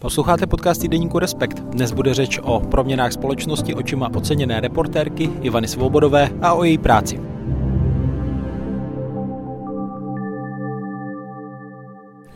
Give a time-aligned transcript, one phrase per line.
[0.00, 1.60] Posloucháte podcast týdeníku Respekt.
[1.60, 7.20] Dnes bude řeč o proměnách společnosti očima oceněné reportérky Ivany Svobodové a o její práci.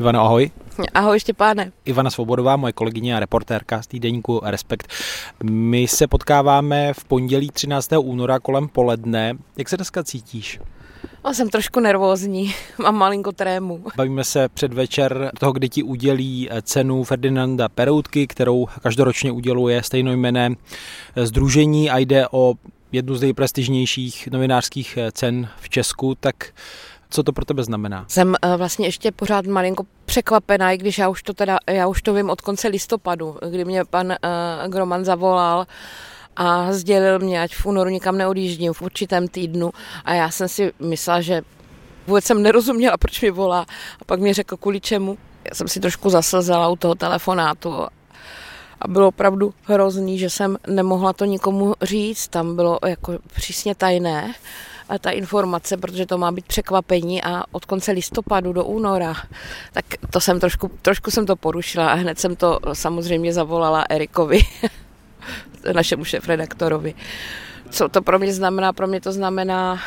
[0.01, 0.51] Ivana, ahoj.
[0.95, 1.73] Ahoj Štěpáne.
[1.85, 4.93] Ivana Svobodová, moje kolegyně a reportérka z týdeníku Respekt.
[5.43, 7.91] My se potkáváme v pondělí 13.
[7.99, 9.35] února kolem poledne.
[9.57, 10.61] Jak se dneska cítíš?
[11.25, 13.85] No, jsem trošku nervózní, mám malinko trému.
[13.97, 20.51] Bavíme se předvečer toho, kdy ti udělí cenu Ferdinanda Peroutky, kterou každoročně uděluje stejnojmené
[21.17, 22.55] združení a jde o
[22.93, 26.37] jednu z nejprestižnějších novinářských cen v Česku, tak
[27.11, 28.05] co to pro tebe znamená?
[28.09, 32.15] Jsem vlastně ještě pořád malinko překvapená, i když já už to teda, já už to
[32.15, 34.15] vím od konce listopadu, kdy mě pan
[34.69, 35.67] Groman zavolal
[36.37, 39.71] a sdělil mě, ať v únoru nikam neodjíždím v určitém týdnu.
[40.05, 41.43] A já jsem si myslela, že
[42.07, 43.67] vůbec jsem nerozuměla, proč mi volá.
[44.01, 45.19] A pak mi řekl, kvůli čemu.
[45.49, 47.87] Já jsem si trošku zaslzela u toho telefonátu.
[48.81, 54.35] A bylo opravdu hrozný, že jsem nemohla to nikomu říct, tam bylo jako přísně tajné
[54.89, 57.23] a ta informace, protože to má být překvapení.
[57.23, 59.15] A od konce listopadu do února,
[59.73, 64.41] tak to jsem trošku, trošku jsem to porušila a hned jsem to samozřejmě zavolala Erikovi,
[65.73, 66.95] našemu šéf-redaktorovi.
[67.71, 68.73] Co to pro mě znamená?
[68.73, 69.81] Pro mě to znamená,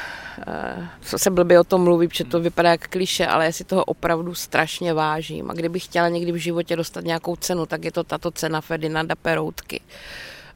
[0.47, 3.63] eh, co se blbě o tom mluví, protože to vypadá jak kliše, ale já si
[3.63, 5.51] toho opravdu strašně vážím.
[5.51, 9.15] A kdybych chtěla někdy v životě dostat nějakou cenu, tak je to tato cena Ferdinanda
[9.15, 9.81] Peroutky.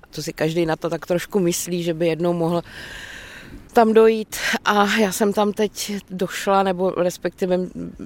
[0.10, 2.62] To si každý na to tak trošku myslí, že by jednou mohl
[3.72, 7.60] tam dojít a já jsem tam teď došla, nebo respektive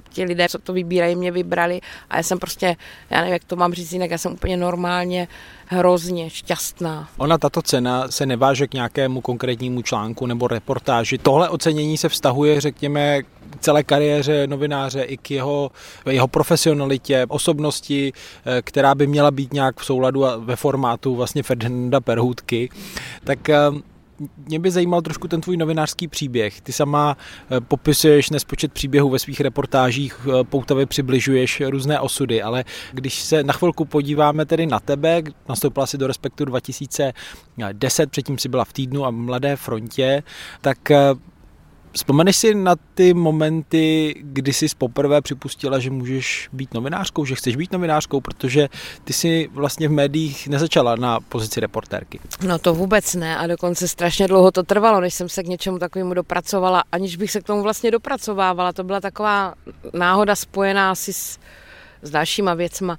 [0.08, 2.76] ti lidé, co to vybírají, mě vybrali a já jsem prostě,
[3.10, 5.28] já nevím, jak to mám říct jinak, já jsem úplně normálně
[5.66, 7.08] hrozně šťastná.
[7.16, 11.18] Ona, tato cena, se neváže k nějakému konkrétnímu článku nebo reportáži.
[11.18, 13.26] Tohle ocenění se vztahuje, řekněme, k
[13.60, 15.70] celé kariéře novináře i k jeho,
[16.10, 18.12] jeho profesionalitě, osobnosti,
[18.46, 22.70] eh, která by měla být nějak v souladu a ve formátu vlastně Ferdinanda Perhutky.
[23.24, 23.56] Tak eh,
[24.46, 26.60] mě by zajímal trošku ten tvůj novinářský příběh.
[26.60, 27.16] Ty sama
[27.50, 33.42] eh, popisuješ nespočet příběhů ve svých reportážích, eh, poutavě přibližuješ různé osudy, ale když se
[33.42, 38.72] na chvilku podíváme tedy na tebe, nastoupila si do Respektu 2010, předtím si byla v
[38.72, 40.22] týdnu a Mladé frontě,
[40.60, 40.98] tak eh,
[41.96, 47.56] Vzpomeneš si na ty momenty, kdy jsi poprvé připustila, že můžeš být novinářkou, že chceš
[47.56, 48.68] být novinářkou, protože
[49.04, 52.20] ty jsi vlastně v médiích nezačala na pozici reportérky.
[52.46, 55.78] No to vůbec ne a dokonce strašně dlouho to trvalo, než jsem se k něčemu
[55.78, 58.72] takovému dopracovala, aniž bych se k tomu vlastně dopracovávala.
[58.72, 59.54] To byla taková
[59.92, 61.38] náhoda spojená asi s
[62.02, 62.98] s dalšíma věcma.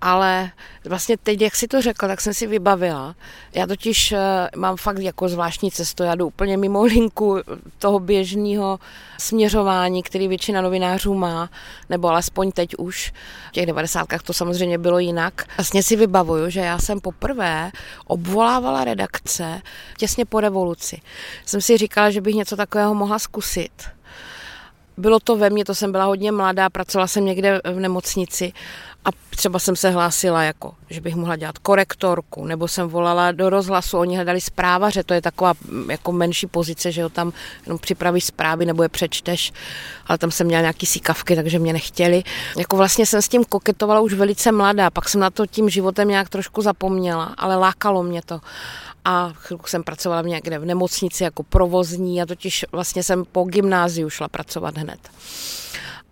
[0.00, 0.50] Ale
[0.84, 3.14] vlastně teď, jak si to řekl, tak jsem si vybavila.
[3.54, 7.38] Já totiž eh, mám fakt jako zvláštní cestu, já jdu úplně mimo linku
[7.78, 8.78] toho běžného
[9.18, 11.50] směřování, který většina novinářů má,
[11.90, 13.12] nebo alespoň teď už.
[13.48, 15.44] V těch devadesátkách to samozřejmě bylo jinak.
[15.56, 17.70] Vlastně si vybavuju, že já jsem poprvé
[18.06, 19.62] obvolávala redakce
[19.98, 21.00] těsně po revoluci.
[21.46, 23.72] Jsem si říkala, že bych něco takového mohla zkusit
[24.96, 28.52] bylo to ve mně, to jsem byla hodně mladá, pracovala jsem někde v nemocnici
[29.04, 33.50] a třeba jsem se hlásila jako, že bych mohla dělat korektorku, nebo jsem volala do
[33.50, 37.32] rozhlasu, oni hledali zprávaře, to je taková mm, jako menší pozice, že jo, tam
[37.66, 39.52] jenom připravíš zprávy nebo je přečteš,
[40.06, 42.22] ale tam jsem měla nějaký síkavky, takže mě nechtěli.
[42.56, 46.08] Jako vlastně jsem s tím koketovala už velice mladá, pak jsem na to tím životem
[46.08, 48.40] nějak trošku zapomněla, ale lákalo mě to
[49.04, 54.10] a chvilku jsem pracovala někde v nemocnici jako provozní a totiž vlastně jsem po gymnáziu
[54.10, 54.98] šla pracovat hned.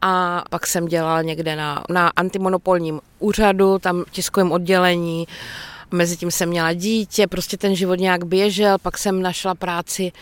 [0.02, 5.26] A pak jsem dělala někde na, na antimonopolním úřadu, tam tiskovém oddělení,
[5.92, 10.12] mezi tím jsem měla dítě, prostě ten život nějak běžel, pak jsem našla práci,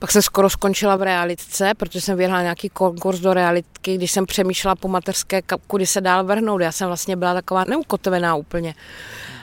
[0.00, 4.26] pak jsem skoro skončila v realitce, protože jsem vyhrala nějaký konkurs do realitky, když jsem
[4.26, 6.60] přemýšlela po mateřské, kudy se dál vrhnout.
[6.60, 8.74] Já jsem vlastně byla taková neukotvená úplně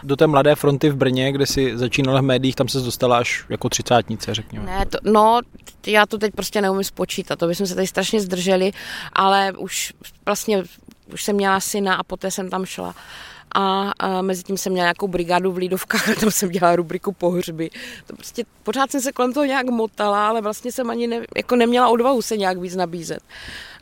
[0.04, 3.46] do té mladé fronty v Brně, kde si začínala v médiích, tam se dostala až
[3.50, 4.66] jako třicátnice, řekněme.
[4.66, 5.40] Ne, to, no,
[5.88, 8.72] já to teď prostě neumím spočítat, to bychom se tady strašně zdrželi,
[9.14, 9.94] ale už
[10.26, 10.64] vlastně
[11.14, 12.96] už jsem měla syna a poté jsem tam šla
[13.56, 17.12] a, a mezi tím jsem měla nějakou brigádu v Lídovkách a tam jsem dělala rubriku
[17.12, 17.70] pohřby.
[18.08, 21.56] To prostě pořád jsem se kolem toho nějak motala, ale vlastně jsem ani ne, jako
[21.56, 23.20] neměla odvahu se nějak víc nabízet.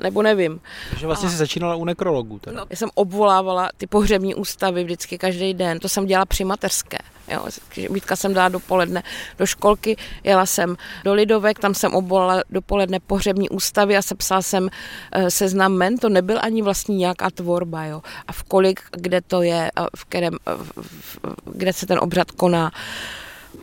[0.02, 0.62] Nebo nevím.
[0.90, 2.40] Takže vlastně a, si začínala u nekrologů.
[2.40, 2.58] Teda.
[2.58, 5.80] No, já jsem obvolávala ty pohřební ústavy vždycky každý den.
[5.80, 6.98] To jsem dělala při mateřské.
[7.28, 7.46] Jo,
[7.90, 9.04] Vítka jsem dala dopoledne
[9.38, 14.64] do školky, jela jsem do Lidovek, tam jsem obvolala dopoledne pohřební ústavy a sepsala jsem
[14.64, 18.02] uh, seznam men, to nebyl ani vlastně nějaká tvorba, jo.
[18.28, 20.34] A v kolik, kde to je, v kterém,
[20.82, 22.72] v, kde se ten obřad koná.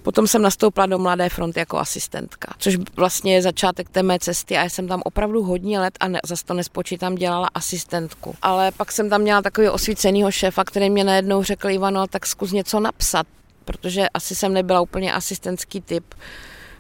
[0.02, 4.56] Potom jsem nastoupila do Mladé fronty jako asistentka, což vlastně je začátek té mé cesty
[4.56, 8.34] a já jsem tam opravdu hodně let a ne, zase to nespočítám, dělala asistentku.
[8.42, 12.52] Ale pak jsem tam měla takový osvícenýho šéfa, který mě najednou řekl, Ivano, tak zkus
[12.52, 13.26] něco napsat,
[13.62, 16.14] protože asi jsem nebyla úplně asistentský typ.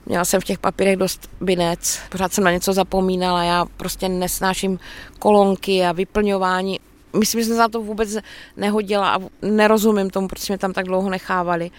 [0.06, 4.78] Měla jsem v těch papírech dost binec, pořád jsem na něco zapomínala, já prostě nesnáším
[5.18, 6.80] kolonky a vyplňování.
[7.18, 8.16] Myslím, že jsem za to vůbec
[8.56, 11.70] nehodila a nerozumím tomu, proč mě tam tak dlouho nechávali.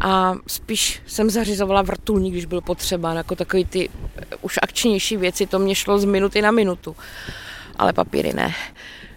[0.00, 3.88] A spíš jsem zařizovala vrtulník, když byl potřeba, jako takový ty
[4.40, 6.96] už akčnější věci, to mě šlo z minuty na minutu,
[7.78, 8.54] ale papíry ne.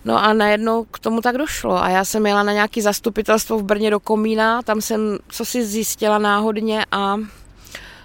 [0.06, 3.64] No a najednou k tomu tak došlo a já jsem jela na nějaký zastupitelstvo v
[3.64, 7.18] Brně do Komína, tam jsem co si zjistila náhodně a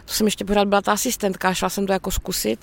[0.05, 2.61] to jsem ještě pořád byla ta asistentka, šla jsem to jako zkusit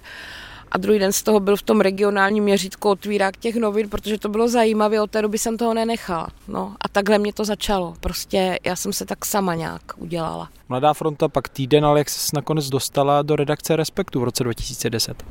[0.72, 4.30] a druhý den z toho byl v tom regionálním měřítku otvírák těch novin, protože to
[4.30, 6.28] bylo zajímavé, od té doby jsem toho nenechala.
[6.48, 7.94] No a takhle mě to začalo.
[8.00, 10.50] Prostě já jsem se tak sama nějak udělala.
[10.70, 15.24] Mladá fronta pak týden, ale jak se nakonec dostala do redakce Respektu v roce 2010?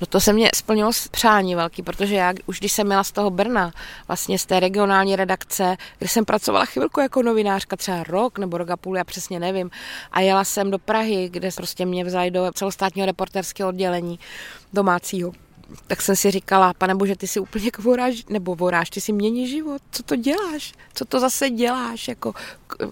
[0.00, 3.30] No to se mě splnilo přání velký, protože já už když jsem měla z toho
[3.30, 3.72] Brna,
[4.08, 8.70] vlastně z té regionální redakce, kde jsem pracovala chvilku jako novinářka, třeba rok nebo rok
[8.70, 9.70] a půl, já přesně nevím,
[10.12, 14.18] a jela jsem do Prahy, kde prostě mě vzali do celostátního reporterského oddělení
[14.72, 15.32] domácího
[15.86, 19.48] tak jsem si říkala, pane bože, ty si úplně voráž, nebo voráš, ty si mění
[19.48, 22.34] život, co to děláš, co to zase děláš, jako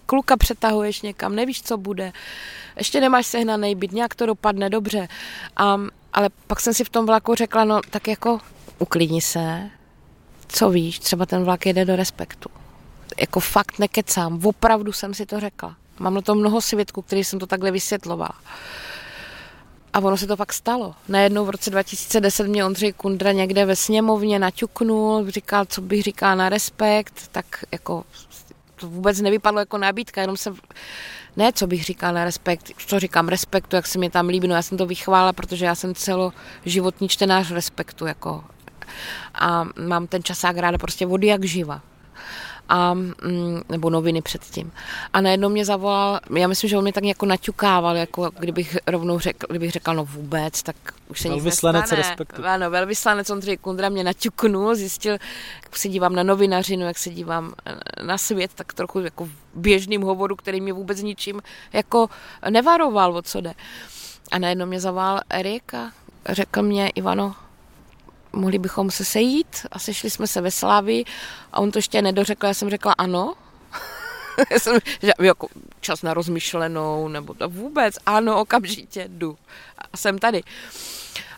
[0.06, 2.12] kluka přetahuješ někam, nevíš, co bude,
[2.76, 5.08] ještě nemáš sehnaný byt, nějak to dopadne dobře,
[5.56, 5.76] a,
[6.12, 8.40] ale pak jsem si v tom vlaku řekla, no tak jako
[8.78, 9.70] uklidni se,
[10.48, 12.48] co víš, třeba ten vlak jede do respektu.
[13.20, 15.76] Jako fakt nekecám, opravdu jsem si to řekla.
[15.98, 18.34] Mám na to mnoho svědků, který jsem to takhle vysvětlovala.
[19.92, 20.94] A ono se to pak stalo.
[21.08, 26.36] Najednou v roce 2010 mě Ondřej Kundra někde ve sněmovně naťuknul, říkal, co bych říkal
[26.36, 28.04] na respekt, tak jako
[28.76, 30.56] to vůbec nevypadlo jako nabídka, jenom jsem,
[31.36, 34.54] ne, co bych říkal na respekt, co říkám respektu, jak se mi tam líbí, no
[34.54, 38.44] já jsem to vychvála, protože já jsem celoživotní čtenář respektu, jako
[39.34, 41.82] a mám ten časák ráda prostě vody jak živa
[42.68, 44.72] a, mm, nebo noviny předtím.
[45.12, 49.18] A najednou mě zavolal, já myslím, že on mě tak jako naťukával, jako kdybych rovnou
[49.18, 50.76] řekl, kdybych řekl, no vůbec, tak
[51.08, 51.82] už se nic nestane.
[51.90, 52.42] respektu.
[52.44, 55.12] Ano, velvyslanec Ondřej Kundra mě naťuknul, zjistil,
[55.62, 57.52] jak se dívám na novinařinu, jak se dívám
[58.02, 61.40] na svět, tak trochu jako v běžným hovoru, který mě vůbec ničím
[61.72, 62.08] jako
[62.50, 63.54] nevaroval, o co jde.
[64.32, 65.92] A najednou mě zavolal Erik a
[66.28, 67.34] řekl mě, Ivano,
[68.32, 71.04] mohli bychom se sejít a sešli jsme se ve Slávi
[71.52, 73.34] a on to ještě nedořekl, já jsem řekla ano.
[74.50, 75.48] já jsem, že, jako
[75.80, 79.38] čas na rozmyšlenou, nebo to vůbec, ano, okamžitě jdu
[79.78, 80.42] a jsem tady.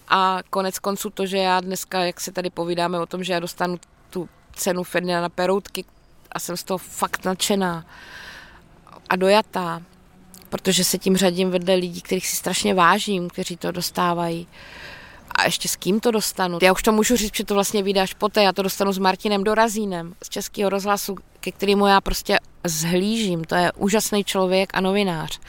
[0.08, 3.40] A konec konců to, že já dneska, jak se tady povídáme o tom, že já
[3.40, 3.78] dostanu
[4.10, 5.84] tu cenu Ferdinanda Peroutky
[6.32, 7.86] a jsem z toho fakt nadšená
[9.08, 9.82] a dojatá,
[10.48, 14.48] protože se tím řadím vedle lidí, kterých si strašně vážím, kteří to dostávají
[15.34, 16.58] a ještě s kým to dostanu.
[16.62, 19.44] Já už to můžu říct, že to vlastně vydáš poté, já to dostanu s Martinem
[19.44, 23.44] Dorazínem z Českého rozhlasu, ke kterému já prostě zhlížím.
[23.44, 25.40] To je úžasný člověk a novinář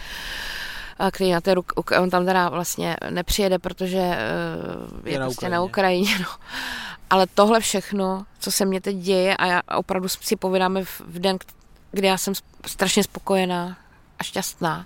[1.12, 4.20] který na té ruk, on tam teda vlastně nepřijede, protože eh,
[5.04, 5.56] je, je na prostě Ukrajině.
[5.56, 6.20] na Ukrajině.
[6.20, 6.28] No.
[7.10, 11.20] Ale tohle všechno, co se mně teď děje a já opravdu si povídáme v, v
[11.20, 11.38] den,
[11.92, 12.34] kdy já jsem
[12.66, 13.78] strašně spokojená
[14.20, 14.86] a šťastná,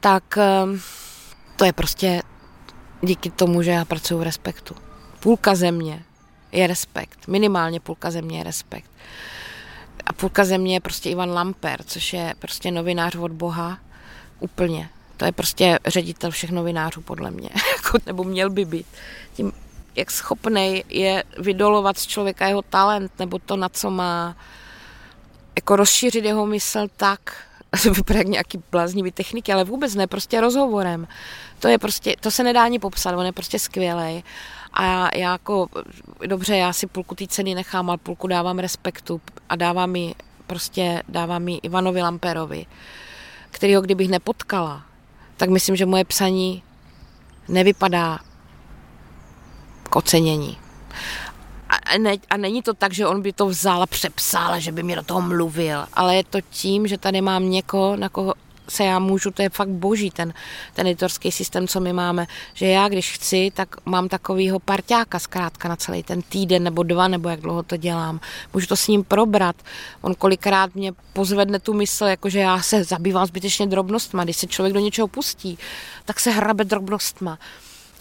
[0.00, 0.66] tak eh,
[1.56, 2.22] to je prostě
[3.02, 4.74] díky tomu, že já pracuji v respektu.
[5.20, 6.02] Půlka země
[6.52, 8.90] je respekt, minimálně půlka země je respekt.
[10.06, 13.78] A půlka země je prostě Ivan Lamper, což je prostě novinář od Boha,
[14.40, 14.88] úplně.
[15.16, 18.86] To je prostě ředitel všech novinářů, podle mě, jako, nebo měl by být.
[19.34, 19.52] Tím,
[19.96, 24.36] jak schopný je vydolovat z člověka jeho talent, nebo to, na co má,
[25.56, 27.20] jako rozšířit jeho mysl tak,
[27.82, 31.08] to vypadá jak nějaký bláznivý techniky, ale vůbec ne, prostě rozhovorem.
[31.58, 34.24] To je prostě, to se nedá ani popsat, on je prostě skvělý.
[34.72, 35.68] A já, já jako,
[36.26, 40.14] dobře, já si půlku té ceny nechám, ale půlku dávám respektu a dávám mi
[40.46, 42.66] prostě, dávám mi Ivanovi Lamperovi,
[43.50, 44.82] kterýho kdybych nepotkala,
[45.36, 46.62] tak myslím, že moje psaní
[47.48, 48.18] nevypadá
[49.82, 50.58] k ocenění
[50.92, 51.21] a,
[51.98, 54.96] ne, a není to tak, že on by to vzal a přepsal, že by mi
[54.96, 58.34] do toho mluvil, ale je to tím, že tady mám někoho, na koho
[58.68, 60.34] se já můžu, to je fakt boží ten,
[60.74, 65.68] ten editorský systém, co my máme, že já když chci, tak mám takovýho parťáka zkrátka
[65.68, 68.20] na celý ten týden nebo dva, nebo jak dlouho to dělám.
[68.54, 69.56] Můžu to s ním probrat.
[70.00, 74.24] On kolikrát mě pozvedne tu mysl, jakože já se zabývám zbytečně drobnostma.
[74.24, 75.58] Když se člověk do něčeho pustí,
[76.04, 77.38] tak se hrabe drobnostma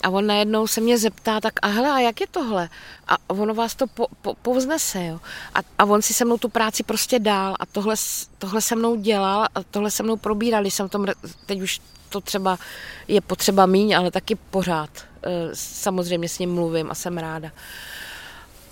[0.03, 2.69] A on najednou se mě zeptá, tak a hele, a jak je tohle?
[3.07, 5.19] A ono vás to po, po, povznese, jo.
[5.53, 7.95] A, a on si se mnou tu práci prostě dál a tohle,
[8.37, 11.05] tohle se mnou dělal a tohle se mnou probíral, jsem v tom,
[11.45, 12.59] teď už to třeba
[13.07, 14.89] je potřeba míň, ale taky pořád.
[15.23, 17.51] Eh, samozřejmě s ním mluvím a jsem ráda.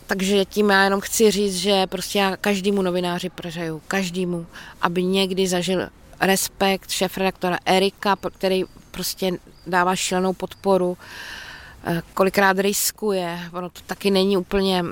[0.07, 4.45] Takže tím já jenom chci říct, že prostě já každému novináři přeju, každému,
[4.81, 9.31] aby někdy zažil respekt šéf redaktora Erika, který prostě
[9.67, 10.97] dává šílenou podporu,
[11.83, 14.83] eh, kolikrát riskuje, ono to taky není úplně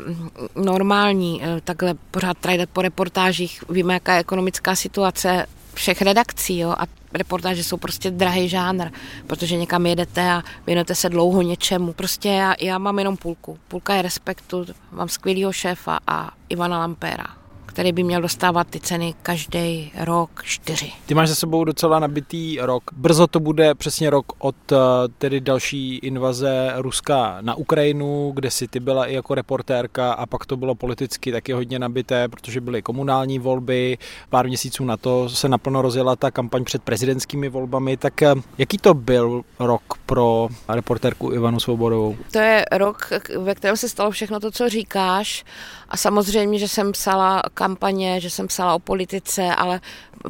[0.56, 6.70] normální, eh, takhle pořád trajdat po reportážích, víme, jaká je ekonomická situace všech redakcí jo,
[6.70, 8.92] a reportáže jsou prostě drahý žánr,
[9.28, 11.94] protože někam jedete a věnujete se dlouho něčemu.
[11.94, 13.60] Prostě já, já mám jenom půlku.
[13.68, 17.47] Půlka je respektu, mám skvělého šéfa a Ivana Lampera
[17.78, 20.92] který by měl dostávat ty ceny každý rok čtyři.
[21.06, 22.84] Ty máš za sebou docela nabitý rok.
[22.94, 24.76] Brzo to bude přesně rok od eh,
[25.18, 30.46] tedy další invaze Ruska na Ukrajinu, kde si ty byla i jako reportérka a pak
[30.46, 33.98] to bylo politicky taky hodně nabité, protože byly komunální volby.
[34.30, 37.98] Pár měsíců na to se naplno rozjela ta kampaň před prezidentskými volbami.
[37.98, 42.18] Tak eh, jaký to byl rok pro reportérku Ivanu Svobodovou?
[42.32, 45.46] To je rok, ve kterém se stalo všechno to, co říkáš.
[45.90, 49.82] A samozřejmě, že jsem psala kampaně, že jsem psala o politice, ale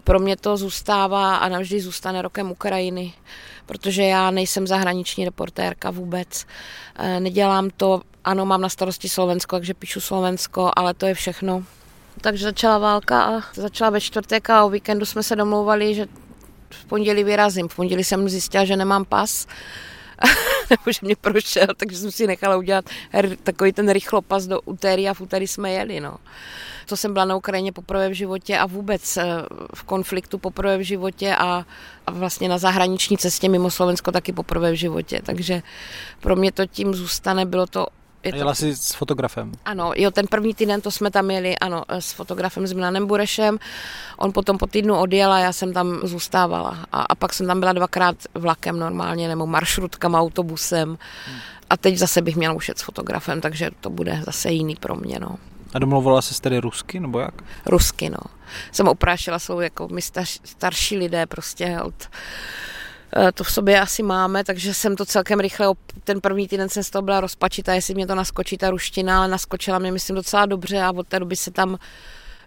[0.04, 3.14] pro mě to zůstává a navždy zůstane rokem Ukrajiny,
[3.66, 6.46] protože já nejsem zahraniční reportérka vůbec.
[6.96, 11.64] Eh, nedělám to, ano, mám na starosti Slovensko, takže píšu Slovensko, ale to je všechno.
[12.22, 16.08] Takže začala válka a začala ve čtvrtek a o víkendu jsme se domlouvali, že
[16.70, 17.68] v pondělí vyrazím.
[17.68, 19.48] V pondělí jsem zjistila, že nemám pas,
[20.70, 22.86] nebo že mě prošel, takže jsem si nechala udělat
[23.44, 26.00] takový ten rychlopas do úterý a v úterý jsme jeli.
[26.00, 26.18] No.
[26.86, 29.24] To jsem byla na Ukrajině poprvé v životě a vůbec eh,
[29.76, 31.66] v konfliktu poprvé v životě a,
[32.08, 35.22] a vlastně na zahraniční cestě mimo Slovensko taky poprvé v životě.
[35.26, 35.62] Takže
[36.20, 37.88] pro mě to tím zůstane, bylo to
[38.24, 38.38] je to...
[38.38, 39.52] Jela jsi s fotografem?
[39.66, 43.58] Ano, jo, ten první týden to jsme tam jeli, ano, s fotografem s Milanem Burešem.
[44.18, 46.78] On potom po týdnu odjel a já jsem tam zůstávala.
[46.92, 50.88] A, a pak jsem tam byla dvakrát vlakem normálně, nebo maršrutkama, autobusem.
[50.88, 51.40] Hmm.
[51.70, 55.20] A teď zase bych měla ušet s fotografem, takže to bude zase jiný pro mě,
[55.20, 55.36] no.
[55.74, 57.34] A domluvala se tedy rusky, nebo jak?
[57.66, 58.18] Rusky, no.
[58.72, 60.02] Jsem oprášila, jsou jako my
[60.44, 62.10] starší lidé prostě od Eh,
[63.34, 65.68] to v sobě asi máme, takže jsem to celkem rychle,
[66.04, 69.28] ten první týden jsem z toho byla rozpačitá, jestli mě to naskočí ta ruština, ale
[69.28, 71.78] naskočila mě, myslím, docela dobře a od té doby se tam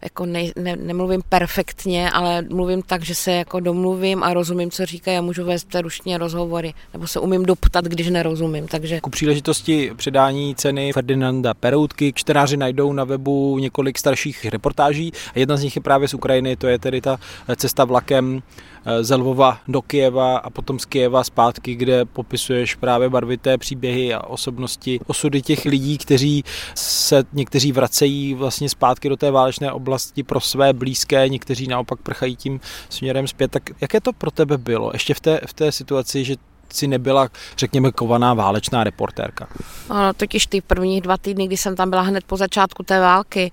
[0.02, 4.86] jako ne, ne, nemluvím perfektně, ale mluvím tak, že se jako domluvím a rozumím, co
[4.86, 8.68] říkají a můžu vést ruštině rozhovory, nebo se umím doptat, když nerozumím.
[8.68, 9.00] Takže...
[9.00, 15.56] Ku příležitosti předání ceny Ferdinanda Peroutky čtenáři najdou na webu několik starších reportáží a jedna
[15.56, 17.18] z nich je právě z Ukrajiny, to je tedy ta
[17.56, 18.42] cesta vlakem
[18.84, 24.14] Eh, z Lvova do Kijeva a potom z Kijeva zpátky, kde popisuješ právě barvité příběhy
[24.14, 26.44] a osobnosti, osudy těch lidí, kteří
[26.74, 32.36] se někteří vracejí vlastně zpátky do té válečné oblasti pro své blízké, někteří naopak prchají
[32.36, 33.50] tím směrem zpět.
[33.50, 34.90] Tak jaké to pro tebe bylo?
[34.92, 36.36] Ještě v té, v té situaci, že
[36.72, 39.48] si nebyla, řekněme, kovaná válečná reportérka?
[39.88, 43.52] Ano, totiž ty prvních dva týdny, kdy jsem tam byla hned po začátku té války,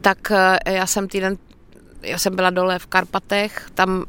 [0.00, 1.36] tak eh, já jsem týden
[2.02, 4.04] já jsem byla dole v Karpatech, tam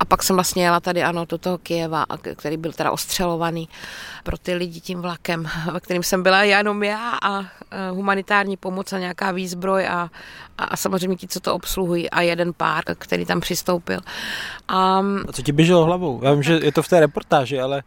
[0.00, 3.68] a pak jsem vlastně jela tady, ano, do toho Kijeva, který byl teda ostřelovaný
[4.22, 7.44] pro ty lidi tím vlakem, ve kterým jsem byla jenom já a
[7.90, 10.10] humanitární pomoc a nějaká výzbroj a,
[10.58, 14.00] a, a samozřejmě ti, co to obsluhují a jeden pár, který tam přistoupil.
[14.68, 16.20] A, a co ti běželo hlavou?
[16.22, 17.82] Já vím, že je to v té reportáži, ale...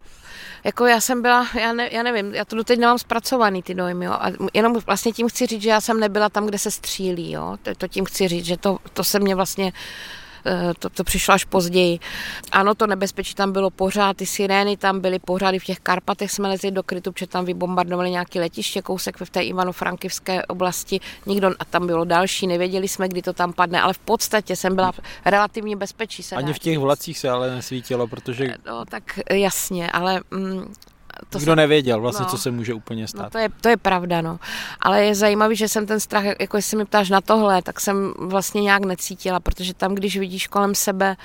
[0.64, 4.06] Jako já jsem byla, já, ne, já nevím, já to doteď nemám zpracovaný ty dojmy,
[4.06, 4.12] jo.
[4.12, 7.58] A jenom vlastně tím chci říct, že já jsem nebyla tam, kde se střílí, jo.
[7.64, 9.74] To, to tím chci říct, že to, to se mě vlastně
[10.80, 12.00] to, to přišlo až později.
[12.52, 16.32] Ano, to nebezpečí tam bylo pořád, ty sirény tam byly pořád, i v těch Karpatech
[16.32, 21.52] jsme lezli do krytu, protože tam vybombardovali nějaké letiště, kousek v té Ivano-Frankivské oblasti, nikdo,
[21.60, 24.92] a tam bylo další, nevěděli jsme, kdy to tam padne, ale v podstatě jsem byla
[25.26, 26.24] relativně bezpečí.
[26.24, 28.46] Se Ani v těch vlacích se ale nesvítilo, protože...
[28.46, 30.74] Eh, no, tak jasně, ale mm,
[31.30, 33.24] to Nikdo jsem, nevěděl vlastně, no, co se může úplně stát.
[33.24, 34.40] No, to, je, to je pravda, no.
[34.82, 38.14] Ale je zajímavý, že jsem ten strach, jako jestli mi ptáš na tohle, tak jsem
[38.18, 41.16] vlastně nějak necítila, protože tam, když vidíš kolem sebe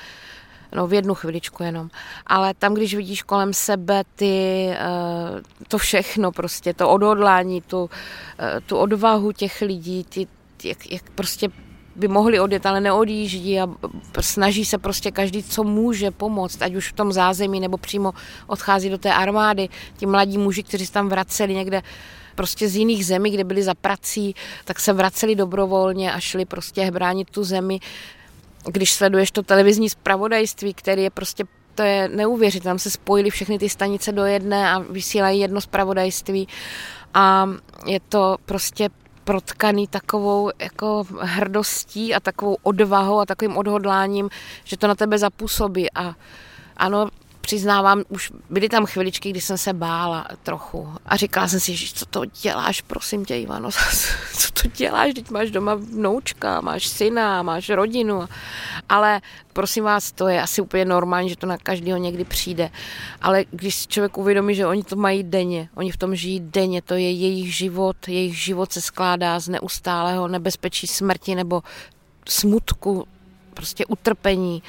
[0.75, 1.91] no v jednu chviličku jenom,
[2.27, 4.79] ale tam, když vidíš kolem sebe ty, eh,
[5.69, 7.91] to všechno prostě, to odhodlání, tu,
[8.39, 10.27] eh, tu odvahu těch lidí, ty,
[10.65, 11.49] jak, jak prostě
[11.99, 13.69] by mohli odjet, ale neodjíždí a
[14.21, 18.13] snaží se prostě každý, co může pomoct, ať už v tom zázemí nebo přímo
[18.47, 19.69] odchází do té armády.
[19.97, 21.83] Ti mladí muži, kteří se tam vraceli někde
[22.35, 26.91] prostě z jiných zemí, kde byli za prací, tak se vraceli dobrovolně a šli prostě
[26.91, 27.81] bránit tu zemi.
[28.67, 32.71] Když sleduješ to televizní zpravodajství, který je prostě to je neuvěřitelné.
[32.71, 36.49] Tam se spojily všechny ty stanice do jedné a vysílají jedno zpravodajství
[37.15, 37.49] a
[37.87, 38.89] je to prostě
[39.29, 44.31] protkaný takovou jako hrdostí a takovou odvahou a takovým odhodláním,
[44.65, 45.93] že to na tebe zapůsobí.
[45.93, 46.15] A
[46.77, 47.09] ano,
[47.49, 50.89] přiznávám, už byly tam chviličky, kdy jsem se bála trochu.
[51.07, 53.71] A říkala jsem si, že co to děláš, prosím tě, Ivano,
[54.37, 58.29] co to děláš, teď máš doma vnoučka, máš syna, máš rodinu.
[58.89, 59.21] Ale
[59.53, 62.71] prosím vás, to je asi úplně normální, že to na každého někdy přijde.
[63.23, 66.95] Ale když člověk uvědomí, že oni to mají denně, oni v tom žijí denně, to
[66.95, 71.63] je jejich život, jejich život se skládá z neustálého nebezpečí smrti nebo
[72.29, 73.09] smutku,
[73.55, 74.63] prostě utrpení,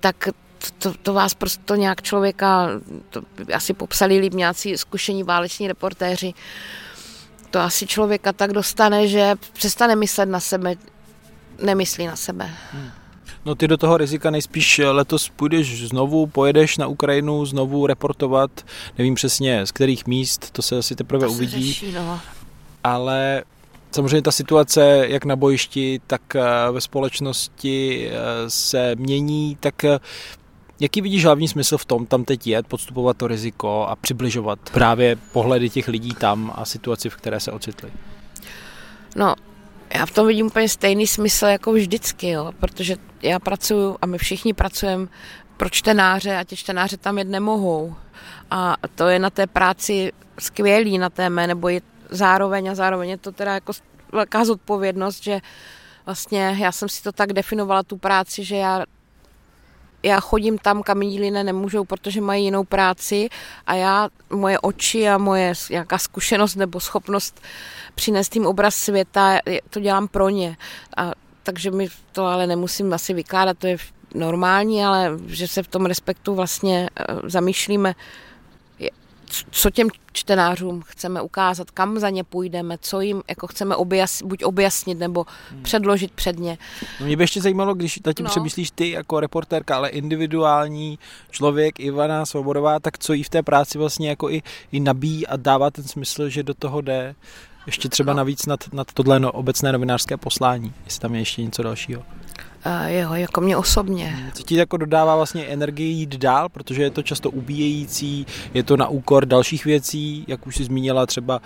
[0.00, 0.28] tak
[0.70, 2.68] to, to vás prostě nějak člověka,
[3.10, 3.22] to
[3.54, 6.34] asi popsali líp nějací zkušení váleční reportéři,
[7.50, 10.74] to asi člověka tak dostane, že přestane myslet na sebe,
[11.62, 12.50] nemyslí na sebe.
[12.72, 12.90] Hmm.
[13.44, 18.50] No ty do toho rizika nejspíš letos půjdeš znovu, pojedeš na Ukrajinu znovu reportovat,
[18.98, 21.72] nevím přesně z kterých míst, to se asi teprve to uvidí.
[21.72, 22.20] řeší, no.
[22.84, 23.44] Ale
[23.90, 26.42] samozřejmě ta situace jak na bojišti, tak eh,
[26.72, 28.14] ve společnosti eh,
[28.48, 29.98] se mění, tak eh,
[30.80, 35.16] Jaký vidíš hlavní smysl v tom tam teď jet, podstupovat to riziko a přibližovat právě
[35.16, 37.92] pohledy těch lidí tam a situaci, v které se ocitli?
[39.16, 39.34] No,
[39.94, 44.18] já v tom vidím úplně stejný smysl jako vždycky, jo, protože já pracuji a my
[44.18, 45.06] všichni pracujeme
[45.56, 47.94] pro čtenáře a ti čtenáře tam jet nemohou.
[48.50, 53.10] A to je na té práci skvělý, na té mé, nebo je zároveň a zároveň
[53.10, 53.72] je to teda jako
[54.12, 55.40] velká zodpovědnost, že
[56.06, 58.84] vlastně já jsem si to tak definovala, tu práci, že já
[60.04, 63.28] já chodím tam, kam jiní lidé nemůžou, protože mají jinou práci
[63.66, 67.40] a já, moje oči a moje nějaká zkušenost nebo schopnost
[67.94, 69.38] přinést tím obraz světa,
[69.70, 70.56] to dělám pro ně.
[70.96, 73.76] A, takže mi to ale nemusím asi vykládat, to je
[74.14, 77.94] normální, ale že se v tom respektu vlastně eh, zamýšlíme
[79.50, 84.44] co těm čtenářům chceme ukázat, kam za ně půjdeme, co jim jako chceme objas, buď
[84.44, 85.62] objasnit nebo hmm.
[85.62, 86.58] předložit před ně.
[87.00, 88.30] No mě by ještě zajímalo, když nad tím no.
[88.30, 90.98] přemýšlíš ty jako reportérka, ale individuální
[91.30, 95.36] člověk Ivana Svobodová, tak co jí v té práci vlastně jako i, i nabíjí a
[95.36, 97.14] dává ten smysl, že do toho jde
[97.66, 98.16] ještě třeba no.
[98.16, 102.02] navíc nad, nad tohle no, obecné novinářské poslání, jestli tam je ještě něco dalšího.
[102.66, 104.30] Uh, jo, jako mě osobně.
[104.34, 108.76] Co ti jako dodává vlastně energii jít dál, protože je to často ubíjející, je to
[108.76, 111.40] na úkor dalších věcí, jak už si zmínila třeba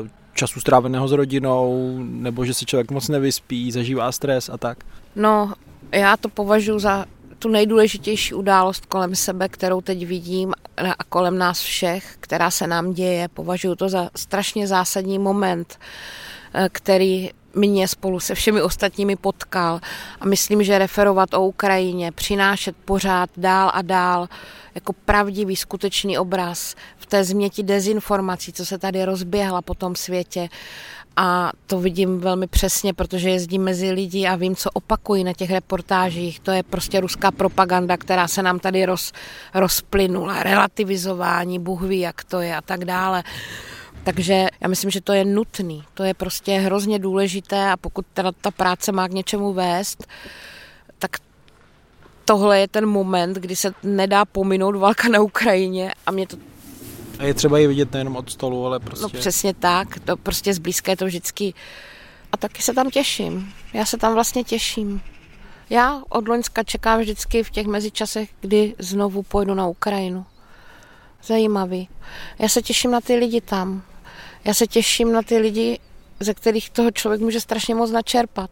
[0.00, 4.78] uh, času stráveného s rodinou, nebo že se člověk moc nevyspí, zažívá stres a tak?
[5.16, 5.52] No,
[5.92, 7.04] já to považuji za
[7.38, 10.52] tu nejdůležitější událost kolem sebe, kterou teď vidím
[10.98, 13.28] a kolem nás všech, která se nám děje.
[13.28, 15.84] Považuji to za strašně zásadní moment, eh,
[16.72, 19.80] který mě spolu se všemi ostatními potkal
[20.20, 24.28] a myslím, že referovat o Ukrajině, přinášet pořád dál a dál
[24.74, 30.48] jako pravdivý, skutečný obraz v té změti dezinformací, co se tady rozběhla po tom světě.
[31.16, 35.50] A to vidím velmi přesně, protože jezdím mezi lidi a vím, co opakují na těch
[35.50, 36.40] reportážích.
[36.40, 39.12] To je prostě ruská propaganda, která se nám tady roz,
[39.54, 40.42] rozplynula.
[40.42, 43.22] Relativizování, Bůh ví, jak to je a tak dále.
[44.08, 45.84] Takže já myslím, že to je nutný.
[45.94, 50.06] To je prostě hrozně důležité a pokud teda ta práce má k něčemu vést,
[50.98, 51.16] tak
[52.24, 56.36] tohle je ten moment, kdy se nedá pominout válka na Ukrajině a mě to
[57.18, 59.02] a je třeba ji vidět nejenom od stolu, ale prostě...
[59.02, 61.54] No přesně tak, to prostě zblízka je to vždycky...
[62.32, 63.52] A taky se tam těším.
[63.72, 65.00] Já se tam vlastně těším.
[65.70, 70.26] Já od Loňska čekám vždycky v těch mezičasech, kdy znovu pojdu na Ukrajinu.
[71.24, 71.88] Zajímavý.
[72.38, 73.82] Já se těším na ty lidi tam.
[74.44, 75.78] Já se těším na ty lidi,
[76.20, 78.50] ze kterých toho člověk může strašně moc načerpat.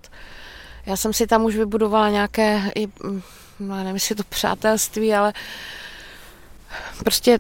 [0.87, 2.73] Já jsem si tam už vybudovala nějaké,
[3.61, 5.33] no nevím, jestli to přátelství, ale
[6.99, 7.39] prostě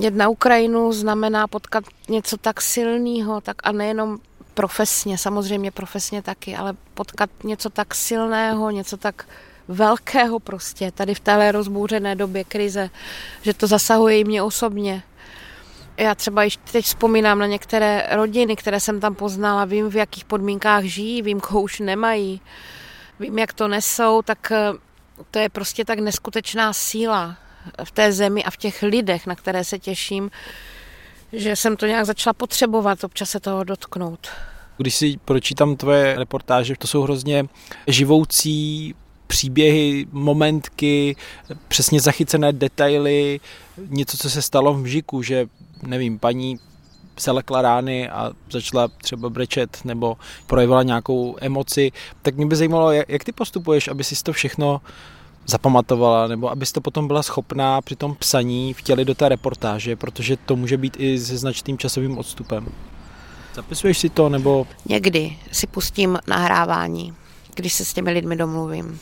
[0.00, 4.18] jet na Ukrajinu znamená potkat něco tak silného, tak a nejenom
[4.54, 9.28] profesně, samozřejmě profesně taky, ale potkat něco tak silného, něco tak
[9.68, 12.90] velkého prostě, tady v téhle rozbouřené době krize,
[13.42, 15.02] že to zasahuje i mě osobně.
[15.98, 20.24] Já třeba již teď vzpomínám na některé rodiny, které jsem tam poznala, vím, v jakých
[20.24, 22.40] podmínkách žijí, vím, koho už nemají,
[23.20, 24.72] vím, jak to nesou, tak eh,
[25.30, 27.36] to je prostě tak neskutečná síla
[27.84, 30.30] v té zemi a v těch lidech, na které se těším,
[31.32, 34.28] že jsem to nějak začala potřebovat, občas se toho dotknout.
[34.76, 37.44] Když si pročítám tvoje reportáže, to jsou hrozně
[37.86, 38.94] živoucí
[39.26, 41.16] příběhy, momentky,
[41.68, 43.40] přesně zachycené detaily,
[43.88, 45.46] něco, co se stalo v Mžiku, že
[45.82, 46.58] nevím, paní
[47.18, 52.92] se lekla rány a začala třeba brečet nebo projevila nějakou emoci, tak mě by zajímalo,
[52.92, 54.80] jak, ty postupuješ, aby si to všechno
[55.46, 60.56] zapamatovala, nebo abyste potom byla schopná při tom psaní vtělit do té reportáže, protože to
[60.56, 62.68] může být i se značným časovým odstupem.
[63.54, 64.66] Zapisuješ si to, nebo...
[64.88, 67.14] Někdy si pustím nahrávání,
[67.54, 69.00] když se s těmi lidmi domluvím.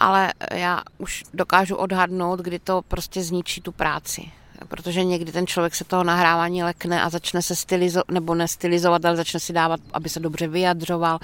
[0.00, 4.30] Ale já už dokážu odhadnout, kdy to prostě zničí tu práci
[4.68, 9.16] protože někdy ten člověk se toho nahrávání lekne a začne se stylizovat, nebo nestylizovat, ale
[9.16, 11.18] začne si dávat, aby se dobře vyjadřoval.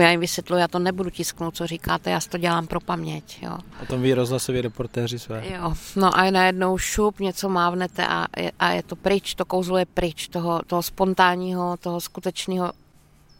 [0.00, 3.38] Já jim vysvětluji, já to nebudu tisknout, co říkáte, já to dělám pro paměť.
[3.42, 3.58] Jo.
[3.82, 5.44] A tom vy rozhlasoví reportéři své.
[5.46, 9.78] Jo, no a najednou šup, něco mávnete a je, a je to pryč, to kouzlo
[9.78, 12.72] je pryč, toho, toho spontánního, toho skutečného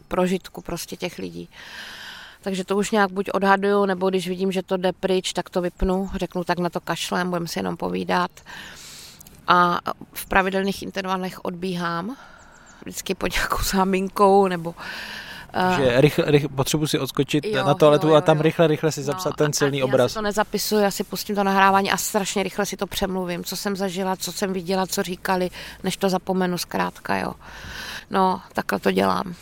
[0.09, 1.49] prožitku prostě těch lidí.
[2.43, 5.61] Takže to už nějak buď odhaduju, nebo když vidím, že to jde pryč, tak to
[5.61, 8.31] vypnu, řeknu tak na to kašlem, budeme si jenom povídat
[9.49, 9.81] a
[10.13, 12.17] v pravidelných intervalech odbíhám,
[12.83, 14.75] vždycky po nějakou záminkou nebo
[15.77, 18.43] že rychle, rychle, potřebuji si odskočit jo, na toaletu jo, jo, a tam jo.
[18.43, 20.05] rychle, rychle si zapsat no, ten silný a obraz.
[20.05, 23.45] Já si to nezapisuju, já si pustím to nahrávání a strašně rychle si to přemluvím,
[23.45, 25.51] co jsem zažila, co jsem viděla, co říkali,
[25.83, 27.33] než to zapomenu zkrátka, jo.
[28.11, 29.35] No, takhle to dělám.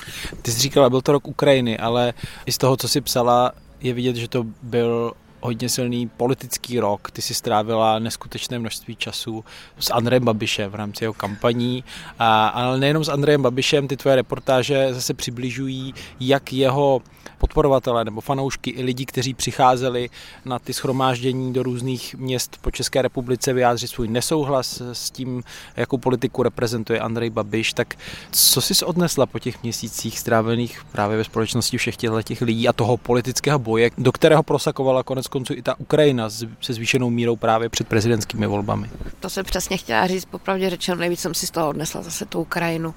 [0.43, 2.15] Ty jsi říkala, byl to rok Ukrajiny, ale
[2.47, 7.11] i z toho, co jsi psala, je vidět, že to byl hodně silný politický rok.
[7.11, 9.45] Ty si strávila neskutečné množství času
[9.79, 11.85] s Andrejem Babišem v rámci jeho kampaní,
[12.19, 17.03] a, ale nejenom s Andrejem Babišem, ty tvoje reportáže zase přibližují, jak jeho
[17.39, 20.11] podporovatelé nebo fanoušky i lidi, kteří přicházeli
[20.45, 25.43] na ty schromáždění do různých měst po České republice vyjádřit svůj nesouhlas s tím,
[25.77, 27.95] jakou politiku reprezentuje Andrej Babiš, tak
[28.31, 32.97] co jsi odnesla po těch měsících strávených právě ve společnosti všech těch lidí a toho
[32.97, 37.89] politického boje, do kterého prosakovala konec konců i ta Ukrajina se zvýšenou mírou právě před
[37.89, 38.91] prezidentskými volbami?
[39.21, 42.41] To jsem přesně chtěla říct, popravdě řečeno, nejvíc jsem si z toho odnesla zase tu
[42.41, 42.95] Ukrajinu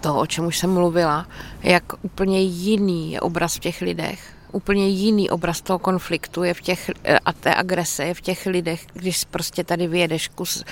[0.00, 1.26] to, o čem už jsem mluvila,
[1.62, 4.20] jak úplně jiný je obraz v těch lidech,
[4.52, 6.90] úplně jiný obraz toho konfliktu je v těch,
[7.24, 10.64] a té agrese je v těch lidech, když prostě tady vyjedeš kus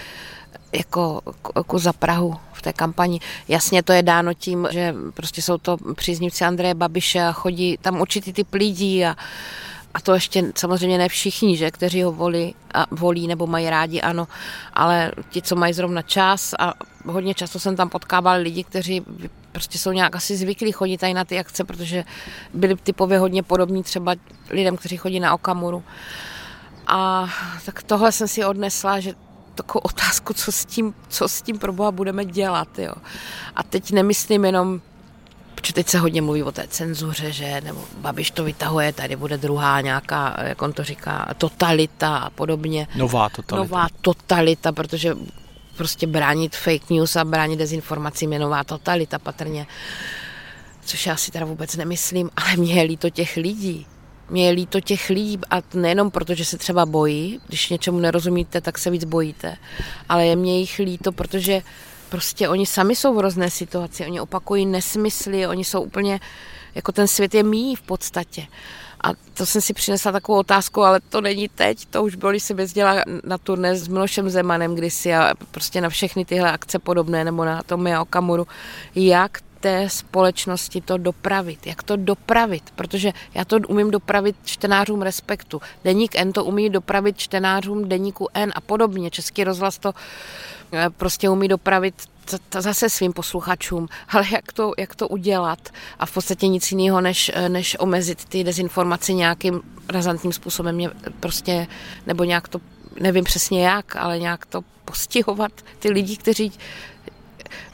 [0.72, 1.20] jako,
[1.56, 3.20] jako za Prahu v té kampani.
[3.48, 8.00] Jasně to je dáno tím, že prostě jsou to příznivci Andreje Babiše a chodí tam
[8.00, 9.16] určitý typ lidí a,
[9.94, 14.00] a to ještě samozřejmě ne všichni, že, kteří ho volí, a volí nebo mají rádi,
[14.00, 14.28] ano,
[14.72, 16.74] ale ti, co mají zrovna čas a
[17.06, 19.02] hodně často jsem tam potkával lidi, kteří
[19.52, 22.04] prostě jsou nějak asi zvyklí chodit tady na ty akce, protože
[22.54, 24.14] byli typově hodně podobní třeba
[24.50, 25.82] lidem, kteří chodí na Okamuru.
[26.86, 27.28] A
[27.64, 29.14] tak tohle jsem si odnesla, že
[29.54, 32.78] takovou otázku, co s tím, co s tím pro Boha budeme dělat.
[32.78, 32.92] Jo.
[33.56, 34.80] A teď nemyslím jenom
[35.54, 39.38] Protože teď se hodně mluví o té cenzuře, že nebo Babiš to vytahuje, tady bude
[39.38, 42.88] druhá nějaká, jak on to říká, totalita a podobně.
[42.96, 43.56] Nová totalita.
[43.56, 45.14] Nová totalita, protože
[45.76, 49.66] prostě bránit fake news a bránit dezinformacím je nová totalita patrně.
[50.84, 53.86] Což já si teda vůbec nemyslím, ale mě je líto těch lidí.
[54.30, 58.60] Mě je líto těch lidí a nejenom proto, že se třeba bojí, když něčemu nerozumíte,
[58.60, 59.56] tak se víc bojíte,
[60.08, 61.62] ale je mě jich líto, protože
[62.10, 66.20] prostě oni sami jsou v hrozné situaci, oni opakují nesmysly, oni jsou úplně,
[66.74, 68.46] jako ten svět je mý v podstatě.
[69.04, 72.42] A to jsem si přinesla takovou otázku, ale to není teď, to už bylo, když
[72.42, 72.94] jsem jezdila
[73.24, 77.62] na turné s Milošem Zemanem kdysi a prostě na všechny tyhle akce podobné, nebo na
[77.62, 78.46] Tomia Okamuru,
[78.94, 81.66] jak té společnosti to dopravit.
[81.66, 82.70] Jak to dopravit?
[82.76, 85.60] Protože já to umím dopravit čtenářům Respektu.
[85.84, 89.10] Deník N to umí dopravit čtenářům Deníku N a podobně.
[89.10, 89.92] Český rozhlas to
[90.96, 91.94] prostě umí dopravit
[92.58, 95.68] zase svým posluchačům, ale jak to, jak to udělat?
[95.98, 100.90] A v podstatě nic jiného, než, eh, než omezit ty dezinformace nějakým razantním způsobem, mě
[101.20, 101.66] prostě,
[102.06, 102.60] nebo nějak to,
[103.00, 106.52] nevím přesně jak, ale nějak to postihovat ty lidi, kteří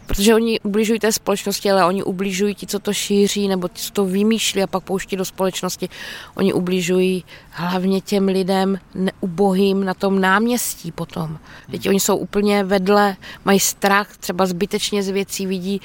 [0.06, 3.92] protože oni ubližují té společnosti, ale oni ubližují ti, co to šíří, nebo ti, co
[3.92, 5.88] to vymýšlí a pak pouští do společnosti.
[6.34, 8.78] Oni ubližují hlavně těm lidem
[9.20, 11.38] ubohým na tom náměstí potom.
[11.70, 15.80] Teď oni jsou úplně vedle, mají strach, třeba zbytečně z věcí vidí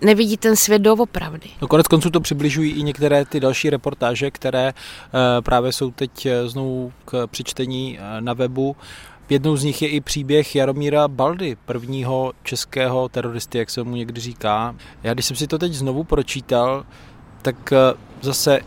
[0.00, 1.50] nevidí ten svět doopravdy.
[1.62, 6.26] No konec konců to přibližují i některé ty další reportáže, které eh, právě jsou teď
[6.26, 8.76] eh, znovu k přečtení eh, na webu.
[9.30, 14.20] Jednou z nich je i příběh Jaromíra Baldy, prvního českého teroristy, jak se mu někdy
[14.20, 14.76] říká.
[15.02, 16.84] Já když jsem si to teď znovu pročítal,
[17.42, 18.60] tak eh, zase,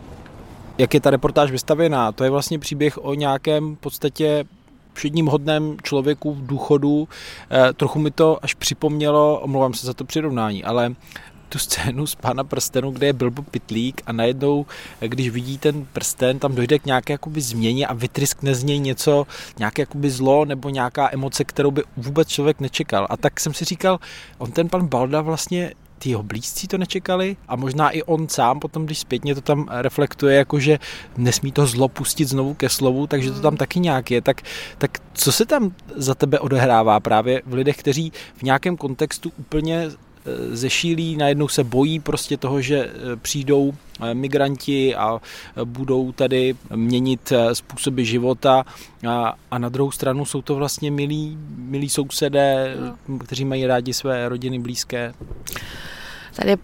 [0.78, 4.46] jak je ta reportáž vystavěná, to je vlastně příběh o nějakém v podstatě
[4.94, 7.08] všedním hodném člověku v důchodu.
[7.52, 10.96] Eh, trochu mi to až připomnělo, omlouvám se za to přirovnání, ale
[11.50, 14.66] tu scénu z Pána prstenu, kde je Bilbo Pitlík a najednou,
[15.00, 19.28] když vidí ten prsten, tam dojde k nějaké jakoby změně a vytryskne z něj něco,
[19.60, 23.08] nějaké jakoby zlo nebo nějaká emoce, kterou by vůbec člověk nečekal.
[23.10, 24.00] A tak jsem si říkal,
[24.38, 28.60] on ten pan Balda vlastně ty jeho blízcí to nečekali a možná i on sám
[28.60, 30.80] potom, když zpětně to tam reflektuje, jako že
[31.18, 33.58] nesmí to zlo pustit znovu ke slovu, takže to tam hmm.
[33.58, 34.22] taky nějak je.
[34.22, 34.42] Tak,
[34.78, 39.90] tak co se tam za tebe odehrává právě v lidech, kteří v nějakém kontextu úplně
[40.52, 45.20] zešílí, najednou se bojí prostě toho, že e, přijdou e, migranti a
[45.64, 48.66] budou tady měnit způsoby života
[49.08, 52.76] a, a na druhou stranu jsou to vlastně milí, milí sousedé,
[53.08, 53.18] no.
[53.20, 55.14] kteří mají rádi své rodiny blízké.
[56.36, 56.58] Tady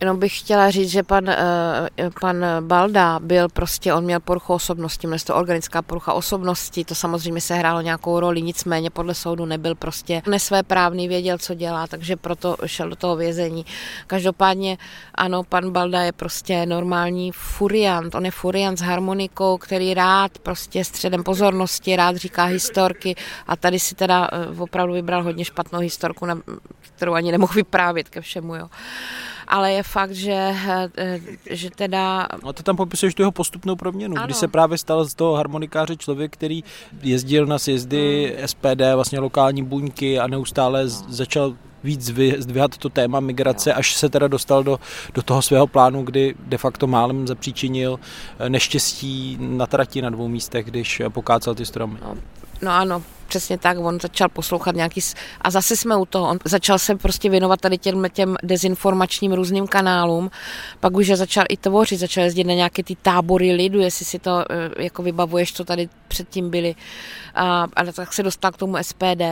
[0.00, 1.88] Jenom bych chtěla říct, že pan, eh,
[2.20, 7.40] pan Balda byl prostě, on měl poruchu osobnosti, měl to organická porucha osobnosti, to samozřejmě
[7.40, 12.56] se hrálo nějakou roli, nicméně podle soudu nebyl prostě nesvéprávný, věděl, co dělá, takže proto
[12.66, 13.66] šel do toho vězení.
[14.06, 14.78] Každopádně,
[15.14, 20.84] ano, pan Balda je prostě normální furiant, on je furiant s harmonikou, který rád prostě
[20.84, 23.14] středem pozornosti, rád říká historky.
[23.46, 26.26] A tady si teda eh, opravdu vybral hodně špatnou historku,
[26.80, 28.68] kterou ani nemohl vyprávět ke všemu, jo
[29.50, 30.54] ale je fakt, že,
[30.96, 32.28] eh, že teda...
[32.44, 34.26] No to tam popisuješ tu jeho postupnou proměnu, ano.
[34.26, 36.64] kdy se právě stal z toho harmonikáře člověk, který
[37.02, 38.48] jezdil na sjezdy hmm.
[38.48, 40.90] SPD, vlastně lokální buňky a neustále no.
[41.08, 44.80] začal víc zdvihat to téma migrace, až se teda dostal do,
[45.14, 48.00] do toho svého plánu, kdy de facto málem zapříčinil
[48.38, 51.98] eh, neštěstí na trati na dvou místech, když pokácal ty stromy.
[52.02, 52.16] No,
[52.62, 55.00] no ano, přesně tak, on začal poslouchat nějaký,
[55.40, 59.66] a zase jsme u toho, on začal se prostě věnovat tady těm, těm dezinformačním různým
[59.66, 60.30] kanálům,
[60.80, 64.18] pak už je začal i tvořit, začal jezdit na nějaké ty tábory lidu, jestli si
[64.18, 66.74] to eh, jako vybavuješ, co tady předtím byly,
[67.34, 69.22] a, a tak se dostal k tomu SPD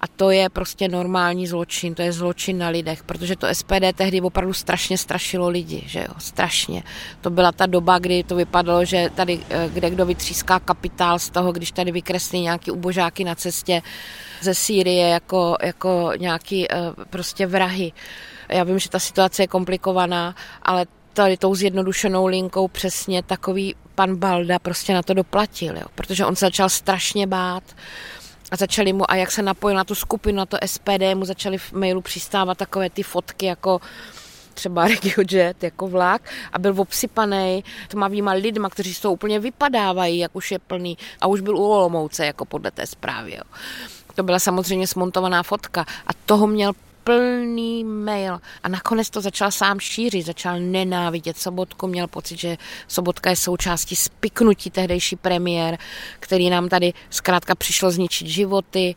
[0.00, 4.20] a to je prostě normální zločin, to je zločin na lidech, protože to SPD tehdy
[4.20, 6.82] opravdu strašně strašilo lidi, že jo, strašně.
[7.20, 11.30] To byla ta doba, kdy to vypadalo, že tady, eh, kde kdo vytříská kapitál z
[11.30, 13.82] toho, když tady vykreslí nějaký ubožáky na cestě
[14.40, 16.76] ze Sýrie jako, jako nějaký eh,
[17.10, 17.92] prostě vrahy.
[18.48, 24.16] Já vím, že ta situace je komplikovaná, ale tady tou zjednodušenou linkou přesně takový pan
[24.16, 27.62] Balda prostě na to doplatil, jo, protože on se začal strašně bát
[28.50, 31.58] a začali mu, a jak se napojil na tu skupinu, na to SPD, mu začali
[31.58, 33.80] v mailu přistávat takové ty fotky jako
[34.54, 40.52] třeba RegioJet jako vlak a byl obsypaný tmavýma lidma, kteří toho úplně vypadávají, jak už
[40.52, 43.34] je plný a už byl u Olomouce, jako podle té zprávy.
[43.34, 43.42] Jo.
[44.14, 46.72] To byla samozřejmě smontovaná fotka a toho měl
[47.04, 52.56] plný mail a nakonec to začal sám šířit, začal nenávidět Sobotku, měl pocit, že
[52.88, 55.78] Sobotka je součástí spiknutí tehdejší premiér,
[56.20, 58.94] který nám tady zkrátka přišlo zničit životy.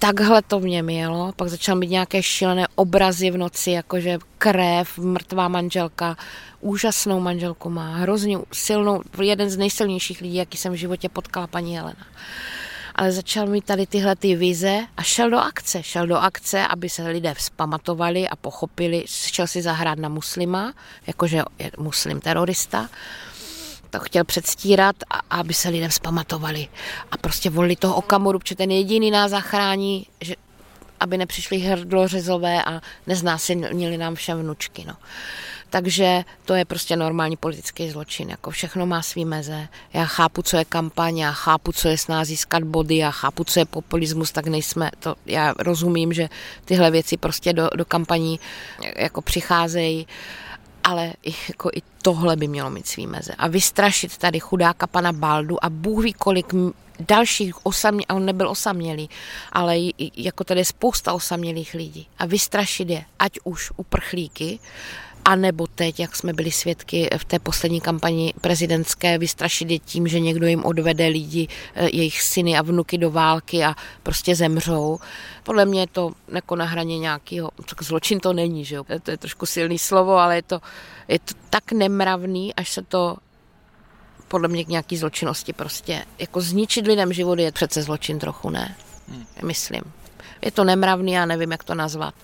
[0.00, 4.98] Takhle to v něm jelo, pak začal mít nějaké šílené obrazy v noci, jakože krev,
[4.98, 6.16] mrtvá manželka,
[6.60, 11.76] úžasnou manželku má, hrozně silnou, jeden z nejsilnějších lidí, jaký jsem v životě potkala paní
[11.76, 12.06] Helena.
[12.94, 15.82] Ale začal mít tady tyhle ty vize a šel do akce.
[15.82, 20.72] Šel do akce, aby se lidé vzpamatovali a pochopili, šel si zahrát na muslima,
[21.06, 22.88] jakože je muslim terorista,
[23.90, 26.68] to chtěl předstírat, a, aby se lidé vzpamatovali.
[27.12, 30.34] A prostě volili toho Okamuru, protože ten jediný nás zachrání, že,
[31.00, 34.84] aby nepřišli hrdlořezové a neznásilnili nám všem vnučky.
[34.84, 34.96] No.
[35.70, 38.30] Takže to je prostě normální politický zločin.
[38.30, 39.68] Jako všechno má svý meze.
[39.92, 43.44] Já chápu, co je kampaň, já chápu, co je s nás získat body, já chápu,
[43.44, 46.28] co je populismus, tak nejsme, to, já rozumím, že
[46.64, 48.40] tyhle věci prostě do, do kampaní
[48.96, 50.06] jako přicházejí
[50.84, 53.32] ale i, jako i tohle by mělo mít svý meze.
[53.38, 56.54] A vystrašit tady chudáka pana Baldu a Bůh ví, kolik
[57.08, 59.10] dalších osamě, a on nebyl osamělý,
[59.52, 59.76] ale
[60.16, 62.06] jako tady je spousta osamělých lidí.
[62.18, 64.58] A vystrašit je, ať už uprchlíky,
[65.24, 70.08] a nebo teď, jak jsme byli svědky v té poslední kampani prezidentské, vystrašit je tím,
[70.08, 74.98] že někdo jim odvede lidi, eh, jejich syny a vnuky do války a prostě zemřou.
[75.42, 78.84] Podle mě je to jako na hraně nějakého, zločin to není, že jo?
[79.02, 80.60] To je trošku silný slovo, ale je to,
[81.08, 83.16] je to tak nemravný, až se to
[84.28, 86.04] podle mě k nějaký zločinnosti prostě.
[86.18, 88.76] Jako zničit lidem život je přece zločin trochu, ne?
[89.08, 89.26] Hmm.
[89.42, 89.82] Myslím.
[90.42, 92.14] Je to nemravný, já nevím, jak to nazvat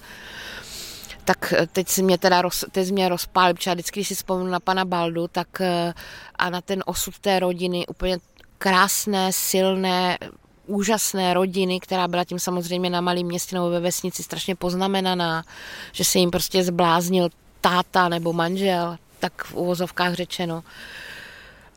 [1.27, 4.51] tak eh, teď si mě teda roz, teď mě rozpálil, protože vždycky, když si vzpomínám
[4.51, 5.95] na pana Baldu, tak eh,
[6.35, 8.19] a na ten osud té rodiny, úplně
[8.59, 10.19] krásné, silné,
[10.67, 15.45] úžasné rodiny, která byla tím samozřejmě na malém městě nebo ve vesnici strašně poznamenaná,
[15.93, 17.29] že se jim prostě zbláznil
[17.61, 20.65] táta nebo manžel, tak v uvozovkách řečeno.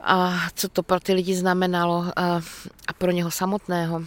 [0.01, 2.41] A co to pro ty lidi znamenalo eh,
[2.87, 4.01] a pro něho samotného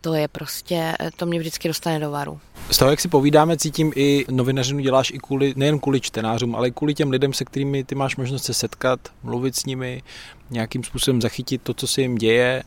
[0.00, 2.40] to je prostě, to mě vždycky dostane do varu.
[2.70, 6.68] Z toho, jak si povídáme, cítím i novinařinu děláš i kvůli, nejen kvůli čtenářům, ale
[6.68, 10.02] i kvůli těm lidem, se kterými ty máš možnost se setkat, mluvit s nimi,
[10.50, 12.62] nějakým způsobem zachytit to, co se jim děje,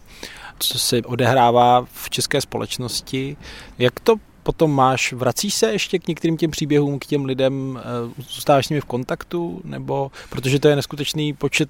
[0.60, 3.38] co se odehrává v české společnosti.
[3.79, 4.15] Jak to
[4.47, 8.69] potom máš, vracíš se ještě k některým těm příběhům, k těm lidem, eh, zůstáváš s
[8.69, 11.69] nimi v kontaktu, nebo protože to je neskutečný počet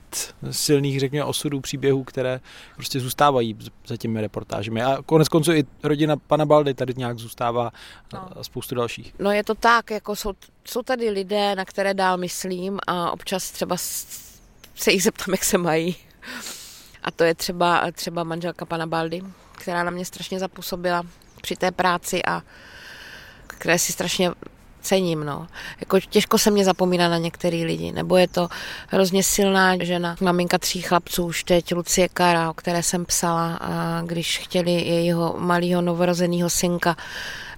[0.51, 2.39] silných, řekněme, osudů, příběhů, které
[2.75, 4.83] prostě zůstávají za těmi reportážemi.
[4.83, 7.71] A konec konců i rodina pana Baldy tady nějak zůstává
[8.13, 8.39] no.
[8.39, 9.13] a spoustu dalších.
[9.19, 10.33] No je to tak, jako jsou,
[10.65, 13.77] jsou tady lidé, na které dál myslím a občas třeba
[14.75, 15.95] se jich zeptám, jak se mají.
[17.03, 21.03] A to je třeba, třeba manželka pana Baldy, která na mě strašně zapůsobila
[21.47, 22.41] při té práci a
[23.47, 24.31] které si strašně
[24.81, 25.23] cením.
[25.23, 25.47] No.
[25.79, 28.49] Jako těžko se mě zapomíná na některý lidi, nebo je to
[28.87, 34.01] hrozně silná žena, maminka tří chlapců, už teď Lucie Kara, o které jsem psala, a
[34.05, 36.95] když chtěli jejího malého novorozeného synka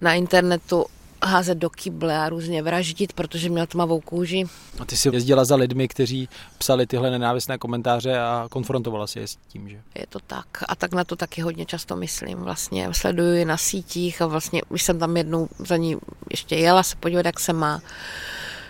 [0.02, 0.86] na internetu
[1.24, 4.46] házet do kyble a různě vraždit, protože měl tmavou kůži.
[4.80, 9.28] A ty jsi jezdila za lidmi, kteří psali tyhle nenávistné komentáře a konfrontovala si je
[9.28, 9.82] s tím, že?
[9.96, 10.48] Je to tak.
[10.68, 12.38] A tak na to taky hodně často myslím.
[12.38, 15.98] Vlastně sleduju je na sítích a vlastně už jsem tam jednou za ní
[16.32, 17.82] ještě jela se podívat, jak se má.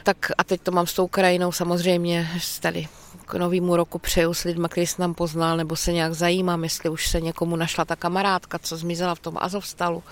[0.04, 2.88] Tak a teď to mám s tou krajinou samozřejmě tady
[3.26, 6.90] k novému roku přeju s lidmi, který jsem tam poznal, nebo se nějak zajímám, jestli
[6.90, 10.04] už se někomu našla ta kamarádka, co zmizela v tom Azovstalu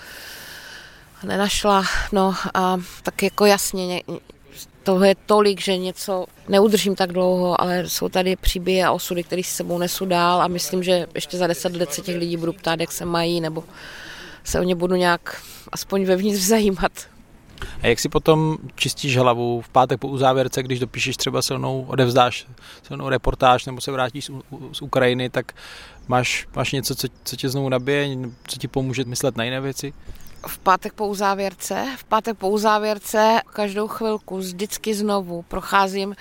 [1.22, 1.84] nenašla.
[2.12, 4.02] No a tak jako jasně,
[4.82, 9.42] toho je tolik, že něco neudržím tak dlouho, ale jsou tady příběhy a osudy, které
[9.42, 12.52] si sebou nesu dál a myslím, že ještě za deset let se těch lidí budu
[12.52, 13.64] ptát, jak se mají, nebo
[14.44, 16.92] se o ně budu nějak aspoň vevnitř zajímat.
[17.82, 22.46] A jak si potom čistíš hlavu v pátek po uzávěrce, když dopíšeš třeba silnou, odevzdáš
[22.82, 24.30] silnou reportáž nebo se vrátíš z,
[24.72, 25.52] z Ukrajiny, tak
[26.08, 28.08] máš, máš něco, co, co tě znovu nabije,
[28.46, 29.92] co ti pomůže myslet na jiné věci?
[30.46, 31.86] V pátek po uzávěrce.
[31.96, 36.16] V pátek po uzávěrce každou chvilku vždycky znovu procházím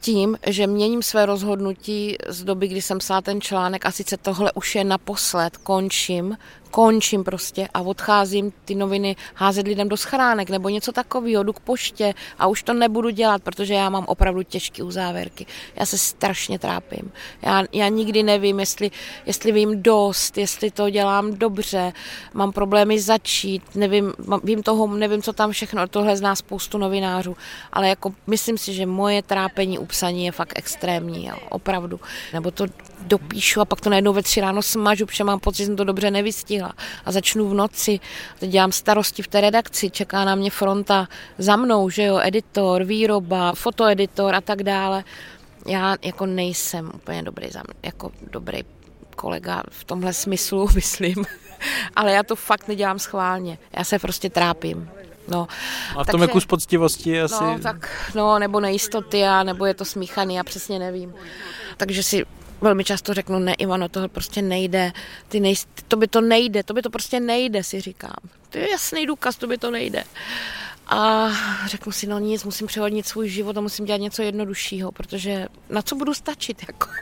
[0.00, 4.52] tím, že měním své rozhodnutí z doby, kdy jsem psala ten článek a sice tohle
[4.52, 6.36] už je naposled, končím
[6.70, 11.60] končím prostě a odcházím ty noviny házet lidem do schránek nebo něco takového, jdu k
[11.60, 15.46] poště a už to nebudu dělat, protože já mám opravdu těžké uzávěrky.
[15.76, 17.12] Já se strašně trápím.
[17.42, 18.90] Já, já nikdy nevím, jestli,
[19.26, 21.92] jestli vím dost, jestli to dělám dobře,
[22.34, 24.12] mám problémy začít, nevím,
[24.44, 27.36] vím toho, nevím, co tam všechno, tohle zná spoustu novinářů,
[27.72, 32.00] ale jako myslím si, že moje trápení u psaní je fakt extrémní, jo, opravdu.
[32.32, 32.66] Nebo to
[33.00, 35.84] dopíšu a pak to najednou ve tři ráno smažu, protože mám pocit, že jsem to
[35.84, 36.72] dobře nevystihl nestihla.
[37.04, 38.00] A začnu v noci,
[38.38, 42.84] teď dělám starosti v té redakci, čeká na mě fronta za mnou, že jo, editor,
[42.84, 45.04] výroba, fotoeditor a tak dále.
[45.66, 47.48] Já jako nejsem úplně dobrý,
[47.82, 48.60] jako dobrý
[49.16, 51.24] kolega v tomhle smyslu, myslím.
[51.96, 53.58] Ale já to fakt nedělám schválně.
[53.76, 54.90] Já se prostě trápím.
[55.28, 55.46] No,
[55.96, 57.44] a v tom je kus poctivosti asi...
[57.44, 61.14] No, tak, no, nebo nejistoty, a nebo je to smíchaný, já přesně nevím.
[61.76, 62.26] Takže si
[62.60, 64.92] velmi často řeknu, ne Ivano, tohle prostě nejde,
[65.28, 65.54] ty nej,
[65.88, 68.16] to by to nejde, to by to prostě nejde, si říkám.
[68.50, 70.04] To je jasný důkaz, to by to nejde.
[70.86, 71.28] A
[71.66, 75.82] řeknu si, no nic, musím přehodnit svůj život a musím dělat něco jednoduššího, protože na
[75.82, 76.88] co budu stačit, jako.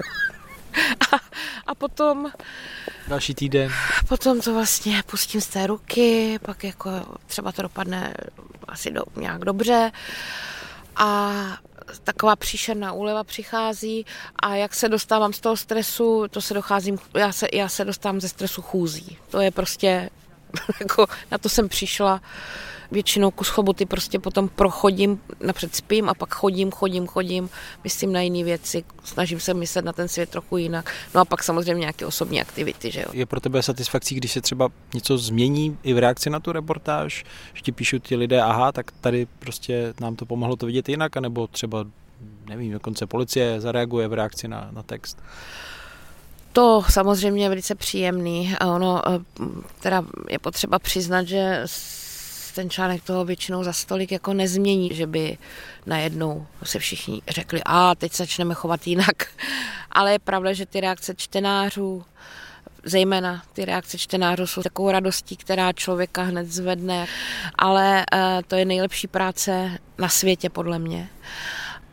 [1.12, 1.16] A,
[1.66, 2.32] a potom...
[3.08, 3.72] Další týden.
[4.08, 6.90] Potom to vlastně pustím z té ruky, pak jako
[7.26, 8.14] třeba to dopadne
[8.68, 9.92] asi do, nějak dobře.
[10.96, 11.32] A
[12.04, 14.06] taková příšerná úleva přichází
[14.42, 18.20] a jak se dostávám z toho stresu, to se docházím, já se, já se dostávám
[18.20, 19.18] ze stresu chůzí.
[19.30, 20.10] To je prostě,
[20.80, 22.20] jako na to jsem přišla
[22.90, 27.50] většinou kus choboty prostě potom prochodím, napřed spím a pak chodím, chodím, chodím,
[27.84, 30.94] myslím na jiné věci, snažím se myslet na ten svět trochu jinak.
[31.14, 33.06] No a pak samozřejmě nějaké osobní aktivity, že jo.
[33.12, 37.24] Je pro tebe satisfakcí, když se třeba něco změní i v reakci na tu reportáž,
[37.54, 41.16] že ti píšou ti lidé, aha, tak tady prostě nám to pomohlo to vidět jinak,
[41.16, 41.84] anebo třeba
[42.48, 45.18] nevím, dokonce policie zareaguje v reakci na, na text?
[46.52, 49.20] To samozřejmě je velice příjemný a ono eh,
[49.80, 51.62] teda je potřeba přiznat, že
[52.58, 55.38] ten článek toho většinou za stolik jako nezmění, že by
[55.86, 59.26] najednou se všichni řekli, a teď začneme chovat jinak.
[59.92, 62.04] Ale je pravda, že ty reakce čtenářů,
[62.84, 67.06] zejména ty reakce čtenářů jsou takovou radostí, která člověka hned zvedne,
[67.58, 71.08] ale uh, to je nejlepší práce na světě podle mě.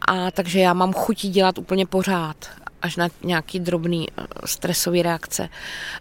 [0.07, 2.49] A takže já mám chutí dělat úplně pořád,
[2.81, 5.49] až na nějaký drobný eh, stresový reakce.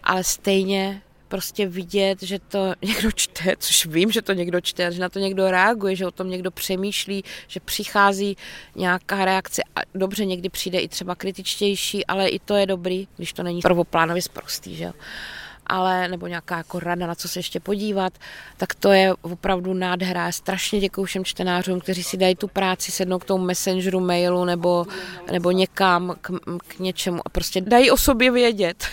[0.03, 5.01] Ale stejně prostě vidět, že to někdo čte, což vím, že to někdo čte, že
[5.01, 8.37] na to někdo reaguje, že o tom někdo přemýšlí, že přichází
[8.75, 13.33] nějaká reakce a dobře, někdy přijde i třeba kritičtější, ale i to je dobrý, když
[13.33, 14.93] to není prvoplánově zprostý, že
[15.67, 18.13] ale nebo nějaká jako rada, na co se ještě podívat,
[18.57, 20.31] tak to je opravdu nádhera.
[20.31, 24.85] Strašně děkuji všem čtenářům, kteří si dají tu práci, sednou k tomu messengeru, mailu nebo,
[25.31, 28.87] nebo někam k, k něčemu a prostě dají o sobě vědět.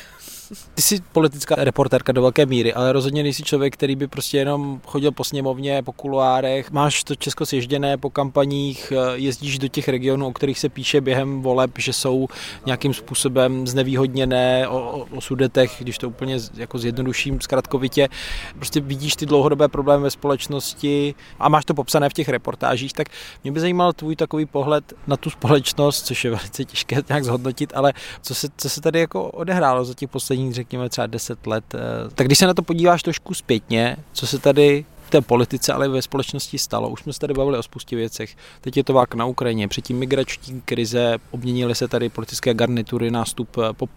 [0.74, 4.80] Ty jsi politická reportérka do velké míry, ale rozhodně nejsi člověk, který by prostě jenom
[4.86, 6.70] chodil po sněmovně, po kuloárech.
[6.70, 11.42] Máš to Česko sježděné po kampaních, jezdíš do těch regionů, o kterých se píše během
[11.42, 12.28] voleb, že jsou
[12.66, 18.08] nějakým způsobem znevýhodněné o, o sudetech, když to úplně jako zjednoduším zkratkovitě.
[18.56, 23.08] Prostě vidíš ty dlouhodobé problémy ve společnosti a máš to popsané v těch reportážích, tak
[23.42, 27.72] mě by zajímal tvůj takový pohled na tu společnost, což je velice těžké nějak zhodnotit,
[27.76, 27.92] ale
[28.22, 31.64] co se, co se tady jako odehrálo za těch posledních, řekněme, třeba 10 let.
[31.74, 31.78] Eh,
[32.14, 35.86] tak když se na to podíváš trošku zpětně, co se tady v té politice, ale
[35.86, 36.88] i ve společnosti stalo.
[36.88, 38.36] Už jsme se tady bavili o spoustě věcech.
[38.60, 43.56] Teď je to válka na Ukrajině, předtím migrační krize, obměnily se tady politické garnitury, nástup
[43.58, 43.88] eh, po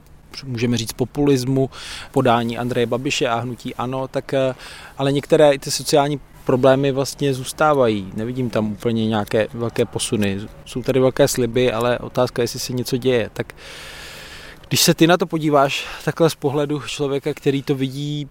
[0.44, 1.70] můžeme říct populismu,
[2.12, 4.56] podání Andreje Babiše a hnutí ano, tak eh,
[4.98, 8.12] ale některé ty sociální problémy vlastně zůstávají.
[8.16, 10.40] Nevidím tam úplně nějaké velké posuny.
[10.66, 13.30] Jsou tady velké sliby, ale otázka je, jestli se něco děje.
[13.34, 13.54] Tak
[14.68, 18.30] když se ty na to podíváš takhle z pohledu člověka, který to vidí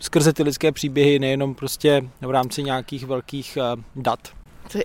[0.00, 4.28] skrze ty lidské příběhy, nejenom prostě v rámci nějakých velkých uh, dat.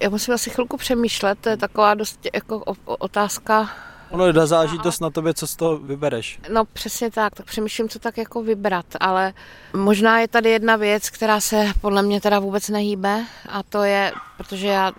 [0.01, 3.70] Já musím asi chvilku přemýšlet, to je taková dost jako otázka
[4.09, 6.39] Ono je záležitost na tobě, co z toho vybereš.
[6.53, 9.34] No přesně tak, tak přemýšlím, co tak jako vybrat, ale
[9.74, 14.13] možná je tady jedna věc, která se podle mě teda vůbec nehýbe a to je,
[14.38, 14.91] protože já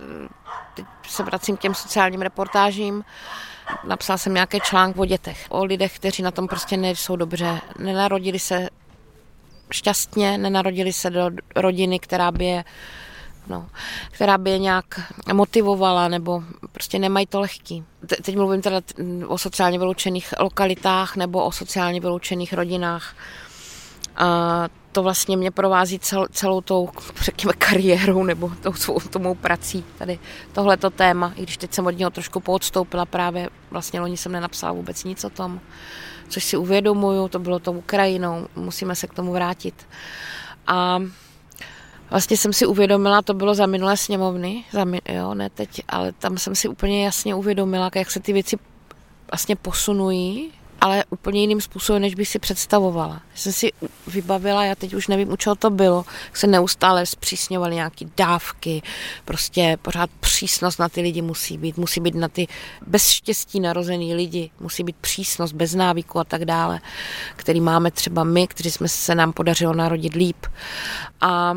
[0.75, 3.03] teď se vracím k těm sociálním reportážím,
[3.87, 8.39] napsal jsem nějaký článek o dětech, o lidech, kteří na tom prostě nejsou dobře, nenarodili
[8.39, 8.69] se
[9.71, 12.63] šťastně, nenarodili se do rodiny, která by je
[13.47, 13.69] no,
[14.11, 14.85] která by je nějak
[15.33, 17.83] motivovala, nebo prostě nemají to lehký.
[18.23, 18.81] Teď mluvím teda
[19.27, 23.15] o sociálně vyloučených lokalitách nebo o sociálně vyloučených rodinách.
[24.15, 26.89] A to vlastně mě provází cel, celou tou,
[27.21, 30.19] řekněme, kariérou nebo tou svou tomu prací, tady
[30.53, 34.73] tohleto téma, i když teď jsem od něho trošku poodstoupila právě, vlastně loni jsem nenapsala
[34.73, 35.59] vůbec nic o tom,
[36.29, 39.87] což si uvědomuju, to bylo tou Ukrajinou, musíme se k tomu vrátit.
[40.67, 40.99] A
[42.09, 46.37] vlastně jsem si uvědomila, to bylo za minulé sněmovny, za, jo, ne teď, ale tam
[46.37, 48.57] jsem si úplně jasně uvědomila, jak se ty věci
[49.31, 50.51] vlastně posunují,
[50.81, 53.21] ale úplně jiným způsobem, než bych si představovala.
[53.35, 53.71] Jsem si
[54.07, 58.81] vybavila, já teď už nevím, u čeho to bylo, se neustále zpřísňovaly nějaké dávky,
[59.25, 62.47] prostě pořád přísnost na ty lidi musí být, musí být na ty
[62.87, 66.79] bez štěstí narozený lidi, musí být přísnost bez návyku a tak dále,
[67.35, 70.45] který máme třeba my, kteří jsme se nám podařilo narodit líp.
[71.21, 71.53] A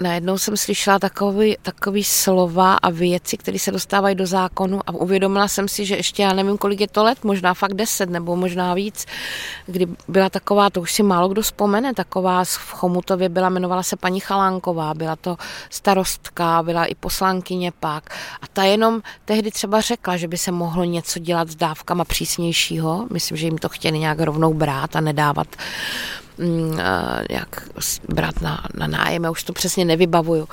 [0.00, 5.48] najednou jsem slyšela takový, takový slova a věci, které se dostávají do zákonu a uvědomila
[5.48, 8.74] jsem si, že ještě já nevím, kolik je to let, možná fakt deset nebo možná
[8.74, 9.06] víc,
[9.66, 13.96] kdy byla taková, to už si málo kdo vzpomene, taková v Chomutově byla, jmenovala se
[13.96, 15.36] paní Chalánková, byla to
[15.70, 18.16] starostka, byla i poslankyně pak.
[18.42, 23.06] A ta jenom tehdy třeba řekla, že by se mohlo něco dělat s dávkama přísnějšího,
[23.12, 25.48] myslím, že jim to chtěli nějak rovnou brát a nedávat
[27.30, 27.68] jak
[28.08, 30.48] brát na, na nájem, já už to přesně nevybavuju.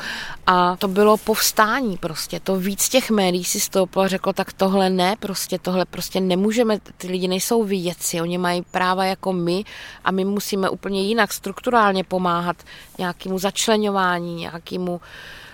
[0.48, 4.90] A to bylo povstání prostě, to víc těch médií si stouplo a řeklo, tak tohle
[4.90, 9.64] ne, prostě tohle prostě nemůžeme, ty lidi nejsou věci, oni mají práva jako my
[10.04, 12.58] a my musíme úplně jinak strukturálně pomáhat
[12.98, 15.02] nějakému začlenování, nějakému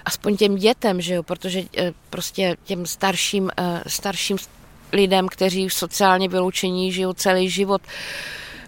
[0.05, 4.37] aspoň těm dětem, že jo, protože eh, prostě těm starším, eh, starším
[4.93, 7.81] lidem, kteří sociálně vyloučení žijou celý život,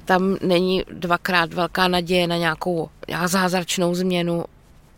[0.09, 2.89] tam není dvakrát velká naděje na nějakou
[3.25, 4.45] zázračnou změnu,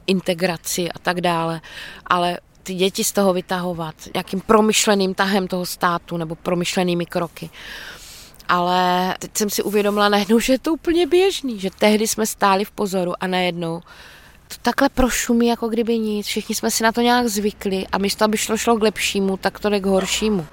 [0.08, 1.62] integraci a tak dále,
[2.08, 7.50] ale ty děti z toho vytahovat nějakým promyšleným tahem toho státu nebo promyšlenými kroky.
[8.48, 12.66] Ale teď jsem si uvědomila najednou, že je to úplně běžný, že tehdy jsme stáli
[12.66, 13.82] v pozoru a najednou
[14.52, 16.26] to takhle prošumí, jako kdyby nic.
[16.26, 19.60] Všichni jsme si na to nějak zvykli a místo, aby šlo, šlo k lepšímu, tak
[19.60, 20.48] to jde k horšímu.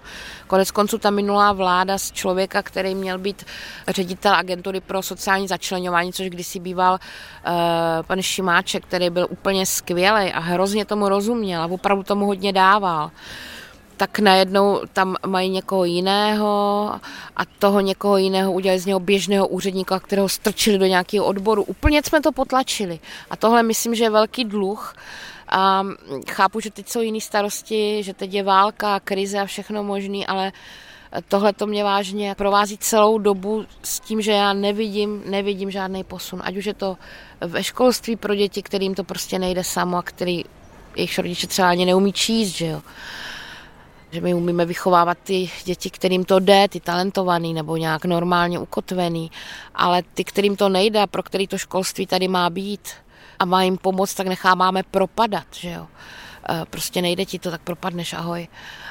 [0.46, 3.44] Konec konců ta minulá vláda z člověka, který měl být
[3.88, 7.50] ředitel agentury pro sociální začlenování, což kdysi býval uh,
[8.02, 13.10] pan Šimáček, který byl úplně skvělý a hrozně tomu rozuměl a opravdu tomu hodně dával
[13.98, 16.90] tak najednou tam mají někoho jiného
[17.36, 21.62] a toho někoho jiného udělali z něho běžného úředníka, kterého strčili do nějakého odboru.
[21.62, 22.98] Úplně jsme to potlačili.
[23.30, 24.94] A tohle myslím, že je velký dluh.
[25.48, 25.82] A
[26.30, 30.52] chápu, že teď jsou jiné starosti, že teď je válka, krize a všechno možný, ale
[31.28, 36.40] tohle to mě vážně provází celou dobu s tím, že já nevidím, nevidím žádný posun.
[36.44, 36.96] Ať už je to
[37.40, 40.44] ve školství pro děti, kterým to prostě nejde samo a který
[40.96, 42.82] jejich rodiče třeba ani neumí číst, že jo
[44.10, 49.30] že my umíme vychovávat ty děti, kterým to jde, ty talentovaný nebo nějak normálně ukotvený,
[49.74, 52.88] ale ty, kterým to nejde, pro který to školství tady má být
[53.38, 55.86] a má jim pomoct, tak necháváme propadat, že jo.
[56.50, 58.48] E, prostě nejde ti to, tak propadneš, ahoj.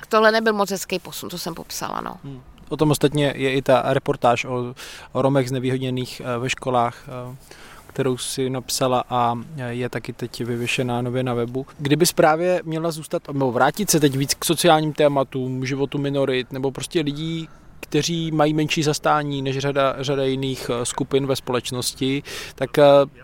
[0.09, 2.17] Tohle nebyl moc hezký posun, co jsem popsala, no.
[2.23, 2.41] Hmm.
[2.69, 4.73] O tom ostatně je i ta reportáž o,
[5.11, 7.35] o Romech znevýhodněných eh, ve školách eh,
[7.97, 9.39] kterou si napsala a
[9.69, 11.65] je taky teď vyvěšená nově na webu.
[11.79, 16.71] Kdyby právě měla zůstat, nebo vrátit se teď víc k sociálním tématům, životu minorit, nebo
[16.71, 22.23] prostě lidí, kteří mají menší zastání než řada, řada jiných eh, skupin ve společnosti,
[22.55, 22.69] tak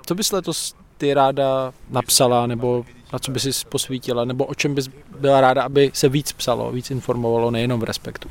[0.06, 4.76] co bys letos ty ráda napsala, nebo na co by si posvítila, nebo o čem
[4.76, 8.30] bys byla ráda, aby se víc psalo, víc informovalo, nejenom v Respektu?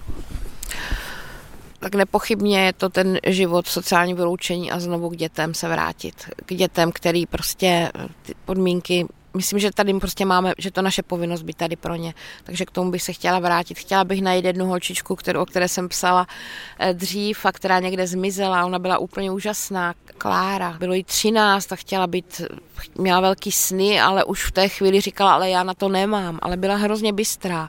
[1.83, 6.15] Tak nepochybně je to ten život sociální vyloučení a znovu k dětem se vrátit.
[6.47, 11.43] K dětem, který prostě ty podmínky myslím, že tady prostě máme, že to naše povinnost
[11.43, 12.15] být tady pro ně.
[12.45, 13.79] Takže k tomu bych se chtěla vrátit.
[13.79, 16.27] Chtěla bych najít jednu holčičku, kterou, o které jsem psala
[16.79, 18.65] eh, dřív a která někde zmizela.
[18.65, 19.95] Ona byla úplně úžasná.
[20.19, 20.77] Klára.
[20.79, 22.43] Bylo jí 13 a chtěla být,
[22.95, 26.39] měla velký sny, ale už v té chvíli říkala, ale já na to nemám.
[26.43, 27.69] Ale byla hrozně bystrá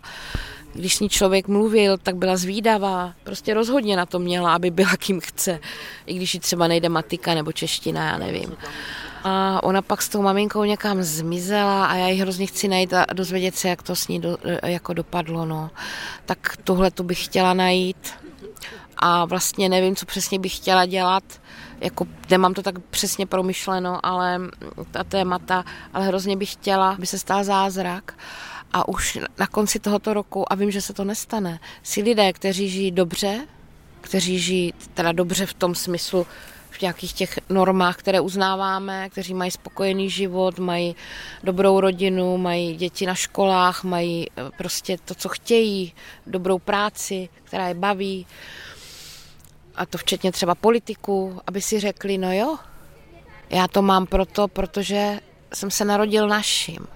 [0.74, 3.14] když s ní člověk mluvil, tak byla zvídavá.
[3.24, 5.60] Prostě rozhodně na to měla, aby byla kým chce.
[6.06, 8.58] I když jí třeba nejde matika nebo čeština, já nevím.
[9.24, 13.06] A ona pak s tou maminkou někam zmizela a já ji hrozně chci najít a
[13.14, 15.46] dozvědět se, jak to s ní do, jako dopadlo.
[15.46, 15.70] No.
[16.26, 18.14] Tak tohle tu bych chtěla najít
[18.98, 21.24] a vlastně nevím, co přesně bych chtěla dělat.
[21.80, 24.42] Jako nemám to tak přesně promyšleno, ale
[24.92, 25.64] ta témata,
[25.94, 28.14] ale hrozně bych chtěla, aby se stal zázrak
[28.74, 32.70] a už na konci tohoto roku, a vím, že se to nestane, si lidé, kteří
[32.70, 33.48] žijí dobře,
[34.02, 36.28] kteří žijí teda dobře v tom smyslu,
[36.70, 40.96] v nějakých těch normách, které uznáváme, kteří mají spokojený život, mají
[41.44, 45.94] dobrou rodinu, mají děti na školách, mají eh, prostě to, co chtějí,
[46.28, 48.28] dobrou práci, která je baví,
[49.76, 52.58] a to včetně třeba politiku, aby si řekli, no jo,
[53.50, 55.20] já to mám proto, protože
[55.54, 56.88] jsem se narodil naším.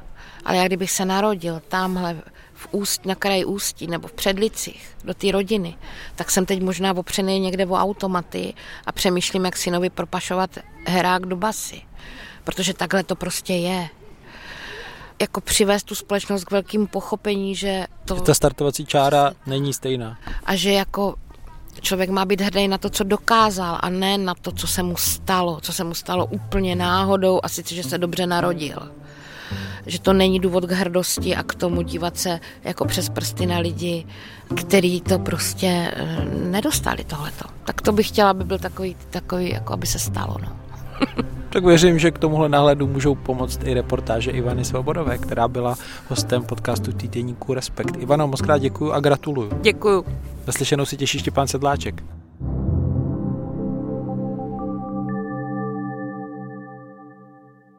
[0.47, 2.21] Ale jak kdybych se narodil tamhle
[2.53, 5.77] v úst, na kraji Ústí nebo v Předlicích do té rodiny,
[6.15, 8.53] tak jsem teď možná opřený někde o automaty
[8.85, 10.49] a přemýšlím, jak synovi propašovat
[10.85, 11.81] herák do basy.
[12.43, 13.89] Protože takhle to prostě je.
[15.21, 18.15] Jako přivést tu společnost k velkému pochopení, že to...
[18.15, 20.17] Že ta startovací čára není stejná.
[20.45, 21.15] A že jako
[21.81, 24.97] člověk má být hrdý na to, co dokázal a ne na to, co se mu
[24.97, 28.91] stalo, co se mu stalo úplně náhodou a sice, že se dobře narodil
[29.87, 33.57] že to není důvod k hrdosti a k tomu dívat se jako přes prsty na
[33.57, 34.05] lidi,
[34.55, 37.45] který to prostě eh, nedostali tohleto.
[37.65, 40.35] Tak to bych chtěla, aby byl takový, takový jako aby se stalo.
[40.41, 40.47] No.
[41.49, 45.75] tak věřím, že k tomuhle náhledu můžou pomoct i reportáže Ivany Svobodové, která byla
[46.09, 47.95] hostem podcastu týdeníku Respekt.
[47.99, 49.49] Ivano, moc krát děkuju a gratuluju.
[49.61, 50.05] Děkuju.
[50.47, 52.16] Naslyšenou si těší Štěpán Sedláček.